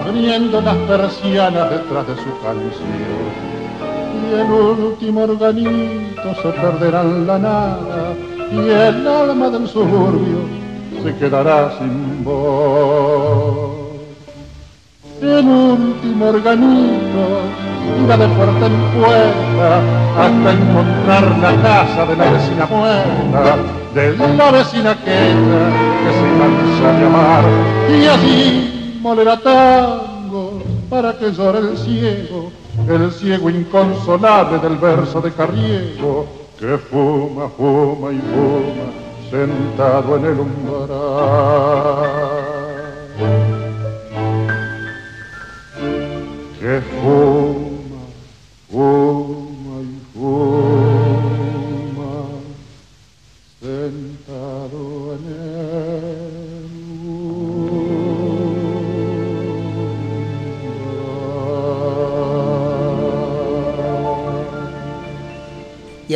Abriendo 0.00 0.60
las 0.60 0.76
persianas 0.76 1.70
detrás 1.70 2.06
de 2.06 2.14
su 2.16 2.40
canción. 2.42 3.48
Y 4.30 4.34
el 4.34 4.50
último 4.50 5.22
organito 5.22 6.34
se 6.42 6.48
perderá 6.50 7.02
en 7.02 7.26
la 7.26 7.38
nada, 7.38 8.14
y 8.50 8.58
el 8.58 9.06
alma 9.06 9.50
del 9.50 9.68
suburbio 9.68 10.38
se 11.02 11.14
quedará 11.16 11.70
sin 11.78 12.24
voz. 12.24 13.88
El 15.20 15.48
último 15.48 16.26
organito 16.26 17.42
irá 18.04 18.16
de 18.16 18.28
puerta 18.28 18.66
en 18.66 18.80
puerta 19.00 19.80
hasta 20.16 20.52
encontrar 20.52 21.38
la 21.38 21.62
casa 21.62 22.06
de 22.06 22.16
la 22.16 22.30
vecina 22.30 22.66
muerta, 22.66 23.56
de 23.94 24.16
la 24.16 24.50
vecina 24.52 24.90
aquella 24.92 25.62
que 26.02 26.10
se 26.14 26.26
cansa 26.38 26.98
de 26.98 27.06
amar 27.06 27.44
y 27.90 28.06
así 28.06 28.67
molerá 29.00 29.36
tango 29.38 30.62
para 30.90 31.16
que 31.18 31.32
llore 31.32 31.58
el 31.60 31.78
ciego, 31.78 32.50
el 32.88 33.12
ciego 33.12 33.50
inconsolable 33.50 34.58
del 34.58 34.76
verso 34.76 35.20
de 35.20 35.32
Carriego 35.32 36.26
que 36.58 36.76
fuma, 36.76 37.48
fuma 37.56 38.12
y 38.12 38.18
fuma 38.18 38.90
sentado 39.30 40.16
en 40.16 40.24
el 40.24 40.40
umbral. 40.40 42.37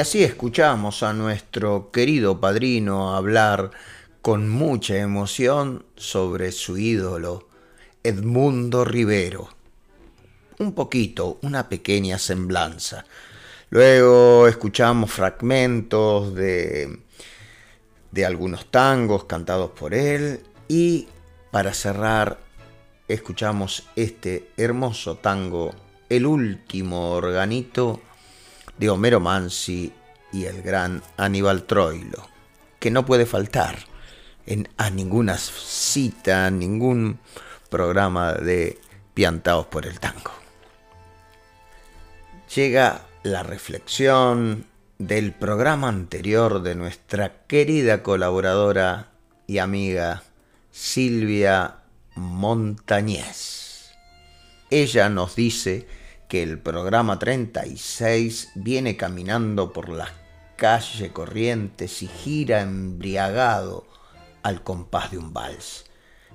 Así 0.03 0.25
escuchamos 0.25 1.05
a 1.05 1.13
nuestro 1.13 1.93
querido 1.93 2.41
padrino 2.41 3.15
hablar 3.15 3.71
con 4.21 4.49
mucha 4.49 4.97
emoción 4.97 5.85
sobre 5.95 6.51
su 6.51 6.77
ídolo, 6.77 7.49
Edmundo 8.03 8.85
Rivero. 8.85 9.49
Un 10.59 10.73
poquito, 10.73 11.39
una 11.43 11.69
pequeña 11.69 12.19
semblanza. 12.19 13.05
Luego 13.71 14.49
escuchamos 14.49 15.13
fragmentos 15.13 16.35
de, 16.35 16.99
de 18.11 18.27
algunos 18.27 18.73
tangos 18.73 19.27
cantados 19.27 19.71
por 19.71 19.95
él 19.95 20.43
y 20.67 21.07
para 21.53 21.73
cerrar 21.75 22.41
escuchamos 23.07 23.85
este 23.95 24.51
hermoso 24.57 25.15
tango, 25.19 25.73
El 26.09 26.27
último 26.27 27.13
organito 27.13 28.01
de 28.83 28.91
Homero 28.91 29.20
Mansi 29.20 29.93
y 30.33 30.47
el 30.47 30.61
gran 30.61 31.05
Aníbal 31.16 31.62
Troilo, 31.66 32.28
que 32.80 32.91
no 32.91 33.07
puede 33.07 33.26
faltar 33.26 33.78
en, 34.45 34.68
a 34.76 34.91
ninguna 34.91 35.39
cita, 35.39 36.51
ningún 36.51 37.20
programa 37.70 38.33
de 38.33 38.80
Piantaos 39.14 39.66
por 39.66 39.87
el 39.87 40.01
Tango. 40.01 40.33
Llega 42.57 43.03
la 43.22 43.45
reflexión 43.45 44.66
del 44.99 45.33
programa 45.33 45.87
anterior 45.87 46.61
de 46.61 46.74
nuestra 46.74 47.47
querida 47.47 48.03
colaboradora 48.03 49.12
y 49.47 49.59
amiga 49.59 50.24
Silvia 50.72 51.76
Montañez. 52.16 53.93
Ella 54.70 55.09
nos 55.09 55.37
dice 55.37 55.87
que 56.33 56.43
el 56.43 56.59
programa 56.59 57.18
36 57.18 58.53
viene 58.55 58.97
caminando 58.97 59.70
por 59.70 59.91
las 59.91 60.09
calles 60.57 61.12
corrientes 61.12 62.03
y 62.03 62.07
gira 62.07 62.62
embriagado 62.62 63.85
al 64.43 64.62
compás 64.62 65.11
de 65.11 65.18
un 65.18 65.35
vals. 65.35 65.85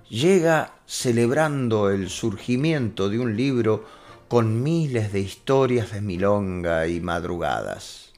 Llega 0.07 0.75
celebrando 0.85 1.89
el 1.89 2.11
surgimiento 2.11 3.09
de 3.09 3.17
un 3.17 3.35
libro 3.35 3.85
con 4.27 4.61
miles 4.61 5.11
de 5.11 5.21
historias 5.21 5.91
de 5.91 6.01
milonga 6.01 6.87
y 6.87 7.01
madrugadas. 7.01 8.13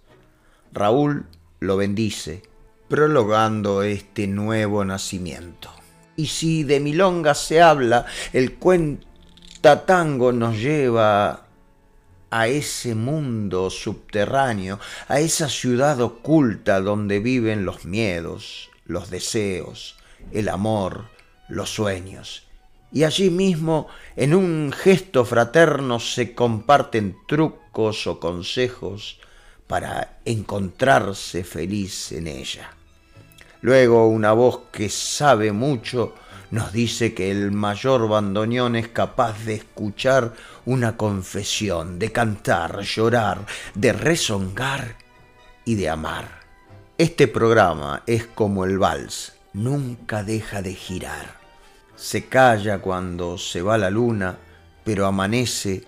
Raúl 0.74 1.28
lo 1.62 1.78
bendice, 1.78 2.44
prologando 2.90 3.84
este 3.84 4.28
nuevo 4.28 4.84
nacimiento. 4.84 5.72
Y 6.18 6.28
si 6.28 6.66
de 6.66 6.82
milonga 6.82 7.34
se 7.36 7.62
habla, 7.62 8.06
el 8.34 8.56
cuentatango 8.56 10.34
nos 10.34 10.58
lleva 10.58 11.46
a 12.32 12.48
ese 12.48 12.96
mundo 12.96 13.70
subterráneo, 13.70 14.80
a 15.08 15.20
esa 15.20 15.50
ciudad 15.50 16.00
oculta 16.02 16.80
donde 16.82 17.20
viven 17.20 17.66
los 17.66 17.86
miedos, 17.86 18.70
los 18.86 19.10
deseos, 19.10 19.96
el 20.32 20.50
amor, 20.50 21.06
los 21.48 21.70
sueños. 21.70 22.44
Y 22.92 23.04
allí 23.04 23.30
mismo, 23.30 23.88
en 24.16 24.34
un 24.34 24.74
gesto 24.76 25.26
fraterno, 25.26 26.00
se 26.00 26.34
comparten 26.34 27.18
trucos 27.28 28.08
o 28.08 28.20
consejos 28.20 29.20
para 29.68 30.18
encontrarse 30.26 31.44
feliz 31.44 32.12
en 32.12 32.28
ella. 32.28 32.72
Luego 33.62 34.08
una 34.08 34.32
voz 34.32 34.62
que 34.72 34.90
sabe 34.90 35.52
mucho 35.52 36.16
nos 36.52 36.72
dice 36.72 37.14
que 37.14 37.32
el 37.32 37.52
mayor 37.52 38.08
bandoneón 38.08 38.76
es 38.76 38.88
capaz 38.88 39.46
de 39.46 39.56
escuchar 39.56 40.34
una 40.66 40.98
confesión, 40.98 42.00
de 42.00 42.12
cantar, 42.12 42.82
llorar, 42.82 43.46
de 43.76 43.94
rezongar 43.94 44.96
y 45.66 45.76
de 45.76 45.90
amar. 45.90 46.40
Este 46.98 47.28
programa 47.28 48.04
es 48.08 48.26
como 48.26 48.66
el 48.66 48.78
vals, 48.78 49.34
nunca 49.54 50.24
deja 50.24 50.62
de 50.62 50.74
girar. 50.74 51.40
Se 51.96 52.26
calla 52.26 52.80
cuando 52.80 53.38
se 53.38 53.62
va 53.62 53.78
la 53.78 53.90
luna, 53.90 54.38
pero 54.84 55.06
amanece 55.06 55.84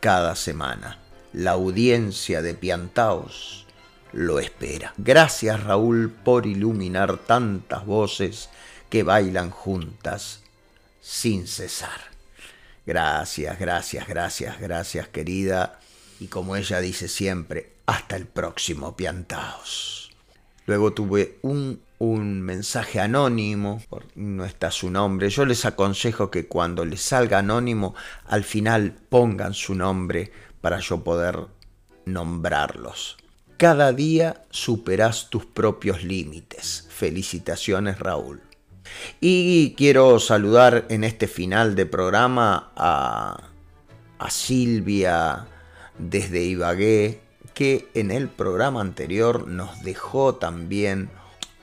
cada 0.00 0.34
semana. 0.34 0.98
La 1.32 1.52
audiencia 1.52 2.40
de 2.40 2.54
Piantaos 2.54 3.66
lo 4.12 4.38
espera. 4.38 4.94
Gracias 4.96 5.62
Raúl 5.62 6.10
por 6.10 6.46
iluminar 6.46 7.18
tantas 7.18 7.84
voces 7.84 8.48
que 8.88 9.02
bailan 9.02 9.50
juntas 9.50 10.42
sin 11.00 11.46
cesar. 11.46 12.00
Gracias, 12.86 13.58
gracias, 13.58 14.06
gracias, 14.06 14.60
gracias 14.60 15.08
querida. 15.08 15.80
Y 16.20 16.28
como 16.28 16.56
ella 16.56 16.80
dice 16.80 17.08
siempre, 17.08 17.72
hasta 17.86 18.16
el 18.16 18.26
próximo 18.26 18.96
Piantaos. 18.96 20.10
Luego 20.66 20.92
tuve 20.92 21.38
un, 21.42 21.80
un 21.98 22.42
mensaje 22.42 23.00
anónimo, 23.00 23.82
no 24.14 24.44
está 24.44 24.70
su 24.70 24.90
nombre. 24.90 25.30
Yo 25.30 25.44
les 25.44 25.64
aconsejo 25.64 26.30
que 26.30 26.46
cuando 26.46 26.84
les 26.84 27.02
salga 27.02 27.38
anónimo, 27.38 27.94
al 28.24 28.44
final 28.44 28.96
pongan 29.08 29.54
su 29.54 29.74
nombre 29.74 30.32
para 30.60 30.80
yo 30.80 31.04
poder 31.04 31.46
nombrarlos. 32.04 33.16
Cada 33.56 33.92
día 33.92 34.42
superás 34.50 35.30
tus 35.30 35.46
propios 35.46 36.02
límites. 36.02 36.86
Felicitaciones 36.90 37.98
Raúl. 37.98 38.45
Y 39.20 39.74
quiero 39.76 40.18
saludar 40.18 40.86
en 40.88 41.04
este 41.04 41.26
final 41.26 41.74
de 41.74 41.86
programa 41.86 42.70
a, 42.76 43.42
Silvia 44.28 45.46
desde 45.98 46.42
Ibagué, 46.42 47.20
que 47.54 47.88
en 47.94 48.10
el 48.10 48.28
programa 48.28 48.80
anterior 48.80 49.46
nos 49.46 49.82
dejó 49.82 50.34
también 50.34 51.10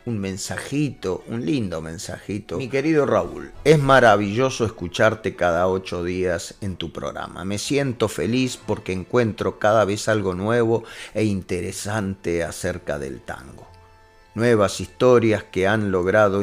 un 0.06 0.20
mensajito, 0.20 1.24
un 1.28 1.46
lindo 1.46 1.82
mensajito. 1.82 2.58
Mi 2.58 2.70
querido 2.70 3.06
Raúl, 3.06 3.52
es 3.64 3.80
maravilloso 3.80 4.66
escucharte 4.66 5.36
cada 5.36 5.68
ocho 5.68 6.04
días 6.04 6.56
en 6.62 6.76
tu 6.76 6.92
programa. 6.92 7.46
Me 7.46 7.58
siento 7.58 8.10
feliz 8.10 8.58
porque 8.58 8.92
encuentro 8.92 9.60
cada 9.60 9.86
vez 9.86 10.08
algo 10.08 10.34
nuevo 10.34 10.84
e 11.14 11.24
interesante 11.24 12.44
acerca 12.44 13.00
del 13.00 13.22
tango. 13.22 13.68
Nuevas 14.36 14.82
historias 14.82 15.44
que 15.44 15.68
han 15.68 15.92
logrado 15.92 16.42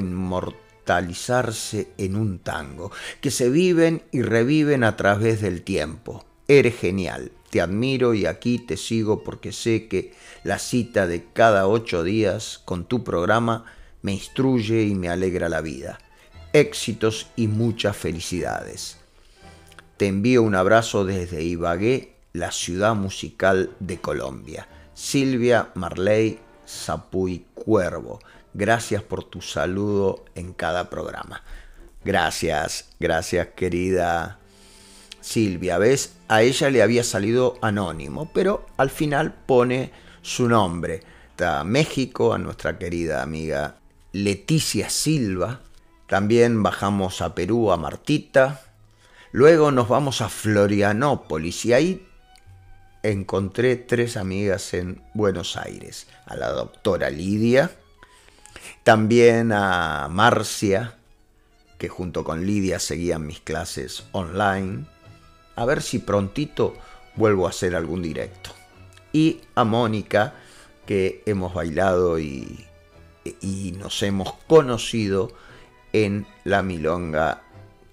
inmortalizarse 0.81 1.89
en 1.99 2.16
un 2.16 2.39
tango, 2.39 2.91
que 3.20 3.31
se 3.31 3.51
viven 3.51 4.03
y 4.12 4.22
reviven 4.22 4.85
a 4.85 4.97
través 4.97 5.41
del 5.41 5.62
tiempo. 5.62 6.24
Eres 6.49 6.76
genial, 6.76 7.33
te 7.51 7.61
admiro 7.61 8.14
y 8.14 8.26
aquí 8.26 8.59
te 8.59 8.76
sigo 8.76 9.22
porque 9.22 9.53
sé 9.53 9.89
que 9.89 10.12
la 10.43 10.59
cita 10.59 11.07
de 11.07 11.24
cada 11.33 11.68
ocho 11.68 12.03
días 12.03 12.61
con 12.64 12.87
tu 12.87 13.05
programa 13.05 13.64
me 14.03 14.12
instruye 14.12 14.83
y 14.83 14.95
me 14.95 15.09
alegra 15.09 15.49
la 15.49 15.61
vida. 15.61 16.01
Éxitos 16.53 17.28
y 17.37 17.47
muchas 17.47 17.97
felicidades. 17.97 18.97
Te 19.97 20.07
envío 20.07 20.43
un 20.43 20.55
abrazo 20.55 21.05
desde 21.05 21.43
Ibagué, 21.43 22.14
la 22.33 22.51
ciudad 22.51 22.95
musical 22.95 23.70
de 23.81 24.01
Colombia. 24.01 24.66
Silvia 24.95 25.70
Marley 25.74 26.39
Zapuy 26.66 27.45
Cuervo. 27.55 28.20
Gracias 28.55 29.03
por 29.03 29.24
tu 29.24 29.42
saludo 29.42 30.24
en 30.34 30.53
cada 30.53 30.90
programa. 30.90 31.42
Gracias, 32.05 32.88
gracias 32.98 33.48
querida 33.55 34.38
Silvia. 35.20 35.78
¿Ves? 35.78 36.16
A 36.28 36.42
ella 36.42 36.70
le 36.70 36.82
había 36.82 37.05
salido 37.05 37.59
anónimo, 37.62 38.30
pero 38.32 38.66
al 38.76 38.90
final 38.90 39.34
pone 39.46 39.92
su 40.22 40.48
nombre. 40.48 41.03
hasta 41.30 41.64
México, 41.64 42.34
a 42.34 42.38
nuestra 42.38 42.78
querida 42.78 43.22
amiga 43.22 43.76
Leticia 44.12 44.90
Silva. 44.90 45.61
También 46.07 46.62
bajamos 46.62 47.22
a 47.22 47.34
Perú, 47.34 47.70
a 47.70 47.76
Martita. 47.76 48.62
Luego 49.32 49.70
nos 49.70 49.88
vamos 49.88 50.20
a 50.22 50.28
Florianópolis 50.28 51.64
y 51.64 51.72
ahí 51.72 52.07
encontré 53.03 53.76
tres 53.76 54.16
amigas 54.16 54.74
en 54.74 55.03
Buenos 55.14 55.57
Aires. 55.57 56.09
A 56.26 56.36
la 56.36 56.51
doctora 56.51 57.11
Lidia, 57.11 57.70
también 58.91 59.53
a 59.53 60.09
Marcia, 60.11 60.97
que 61.78 61.88
junto 61.88 62.24
con 62.24 62.45
Lidia 62.45 62.80
seguían 62.80 63.24
mis 63.24 63.38
clases 63.38 64.03
online. 64.11 64.84
A 65.55 65.64
ver 65.64 65.80
si 65.80 66.01
prontito 66.01 66.74
vuelvo 67.14 67.47
a 67.47 67.51
hacer 67.51 67.76
algún 67.76 68.03
directo. 68.03 68.51
Y 69.12 69.43
a 69.55 69.62
Mónica, 69.62 70.34
que 70.86 71.22
hemos 71.24 71.55
bailado 71.55 72.18
y, 72.18 72.66
y 73.41 73.76
nos 73.78 74.03
hemos 74.03 74.32
conocido 74.49 75.30
en 75.93 76.26
la 76.43 76.64
milonga 76.64 77.43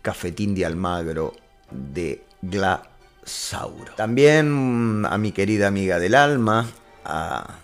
Cafetín 0.01 0.55
de 0.55 0.65
Almagro 0.65 1.35
de 1.69 2.25
Glasauro. 2.41 3.93
También 3.95 5.05
a 5.07 5.15
mi 5.19 5.31
querida 5.31 5.67
amiga 5.67 5.99
del 5.99 6.15
alma, 6.15 6.65
a 7.05 7.59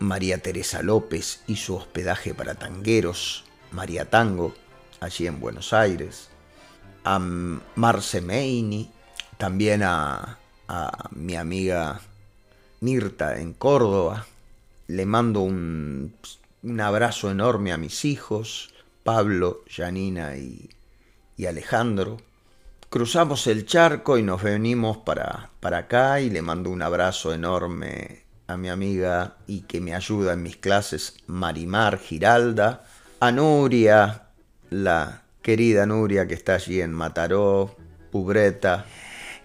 María 0.00 0.38
Teresa 0.38 0.82
López 0.82 1.42
y 1.46 1.56
su 1.56 1.74
hospedaje 1.74 2.34
para 2.34 2.54
tangueros, 2.54 3.44
María 3.72 4.08
Tango, 4.08 4.54
allí 5.00 5.26
en 5.26 5.40
Buenos 5.40 5.72
Aires, 5.72 6.28
a 7.04 7.18
Marce 7.18 8.20
Meini, 8.20 8.90
también 9.36 9.82
a, 9.82 10.38
a 10.68 11.08
mi 11.12 11.36
amiga 11.36 12.00
Mirta 12.80 13.40
en 13.40 13.54
Córdoba. 13.54 14.26
Le 14.86 15.04
mando 15.06 15.40
un, 15.40 16.14
un, 16.62 16.80
abrazo 16.80 17.30
enorme 17.30 17.72
a 17.72 17.76
mis 17.76 18.04
hijos, 18.04 18.72
Pablo, 19.04 19.62
Janina 19.68 20.36
y, 20.36 20.70
y, 21.36 21.46
Alejandro. 21.46 22.18
Cruzamos 22.88 23.46
el 23.46 23.66
charco 23.66 24.16
y 24.16 24.22
nos 24.22 24.42
venimos 24.42 24.98
para, 24.98 25.50
para 25.60 25.78
acá 25.78 26.20
y 26.20 26.30
le 26.30 26.40
mando 26.40 26.70
un 26.70 26.80
abrazo 26.80 27.34
enorme 27.34 28.27
a 28.48 28.56
mi 28.56 28.70
amiga 28.70 29.36
y 29.46 29.60
que 29.60 29.80
me 29.80 29.94
ayuda 29.94 30.32
en 30.32 30.42
mis 30.42 30.56
clases, 30.56 31.18
Marimar 31.26 31.98
Giralda, 31.98 32.84
a 33.20 33.30
Nuria, 33.30 34.22
la 34.70 35.22
querida 35.42 35.86
Nuria 35.86 36.26
que 36.26 36.34
está 36.34 36.54
allí 36.54 36.80
en 36.80 36.92
Mataró, 36.92 37.76
Pubreta, 38.10 38.86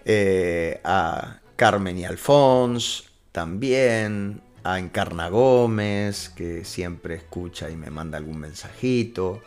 eh, 0.06 0.80
a 0.84 1.38
Carmen 1.54 1.98
y 1.98 2.06
Alfons, 2.06 3.04
también 3.30 4.40
a 4.64 4.78
Encarna 4.78 5.28
Gómez, 5.28 6.30
que 6.30 6.64
siempre 6.64 7.16
escucha 7.16 7.68
y 7.68 7.76
me 7.76 7.90
manda 7.90 8.16
algún 8.16 8.38
mensajito, 8.38 9.42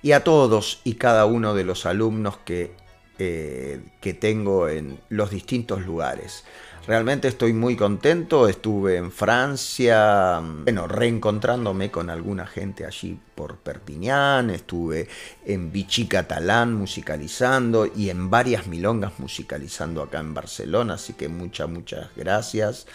y 0.00 0.12
a 0.12 0.24
todos 0.24 0.80
y 0.84 0.94
cada 0.94 1.26
uno 1.26 1.54
de 1.54 1.64
los 1.64 1.84
alumnos 1.84 2.38
que, 2.38 2.72
eh, 3.18 3.82
que 4.00 4.14
tengo 4.14 4.68
en 4.68 4.98
los 5.10 5.30
distintos 5.30 5.84
lugares. 5.84 6.44
Realmente 6.88 7.28
estoy 7.28 7.52
muy 7.52 7.76
contento, 7.76 8.48
estuve 8.48 8.96
en 8.96 9.12
Francia, 9.12 10.40
bueno, 10.40 10.88
reencontrándome 10.88 11.90
con 11.90 12.08
alguna 12.08 12.46
gente 12.46 12.86
allí 12.86 13.20
por 13.34 13.58
Perpiñán, 13.58 14.48
estuve 14.48 15.06
en 15.44 15.70
Vichy 15.70 16.06
Catalán 16.06 16.72
musicalizando 16.72 17.86
y 17.94 18.08
en 18.08 18.30
varias 18.30 18.68
milongas 18.68 19.18
musicalizando 19.18 20.00
acá 20.00 20.20
en 20.20 20.32
Barcelona, 20.32 20.94
así 20.94 21.12
que 21.12 21.28
muchas, 21.28 21.68
muchas 21.68 22.08
gracias. 22.16 22.86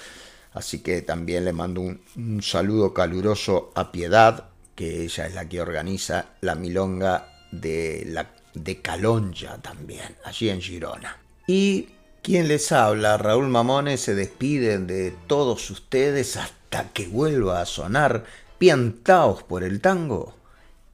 Así 0.53 0.79
que 0.79 1.03
también 1.03 1.45
le 1.45 1.53
mando 1.53 1.81
un, 1.81 2.01
un 2.15 2.41
saludo 2.41 2.95
caluroso 2.95 3.71
a 3.75 3.91
Piedad, 3.91 4.45
que 4.73 5.03
ella 5.03 5.27
es 5.27 5.35
la 5.35 5.47
que 5.47 5.61
organiza 5.61 6.29
la 6.41 6.55
milonga 6.55 7.27
de, 7.51 8.05
la, 8.07 8.31
de 8.55 8.81
Calonja 8.81 9.59
también, 9.59 10.15
allí 10.25 10.49
en 10.49 10.61
Girona. 10.61 11.15
Y 11.45 11.89
quien 12.23 12.47
les 12.47 12.71
habla, 12.71 13.17
Raúl 13.17 13.49
Mamones, 13.49 13.99
se 13.99 14.15
despide 14.15 14.79
de 14.79 15.13
todos 15.27 15.69
ustedes 15.69 16.37
hasta 16.37 16.89
que 16.93 17.07
vuelva 17.07 17.61
a 17.61 17.65
sonar 17.65 18.23
piantaos 18.57 19.43
por 19.43 19.61
el 19.61 19.81
tango 19.81 20.33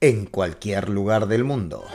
en 0.02 0.26
cualquier 0.26 0.90
lugar 0.90 1.28
del 1.28 1.44
mundo. 1.44 1.86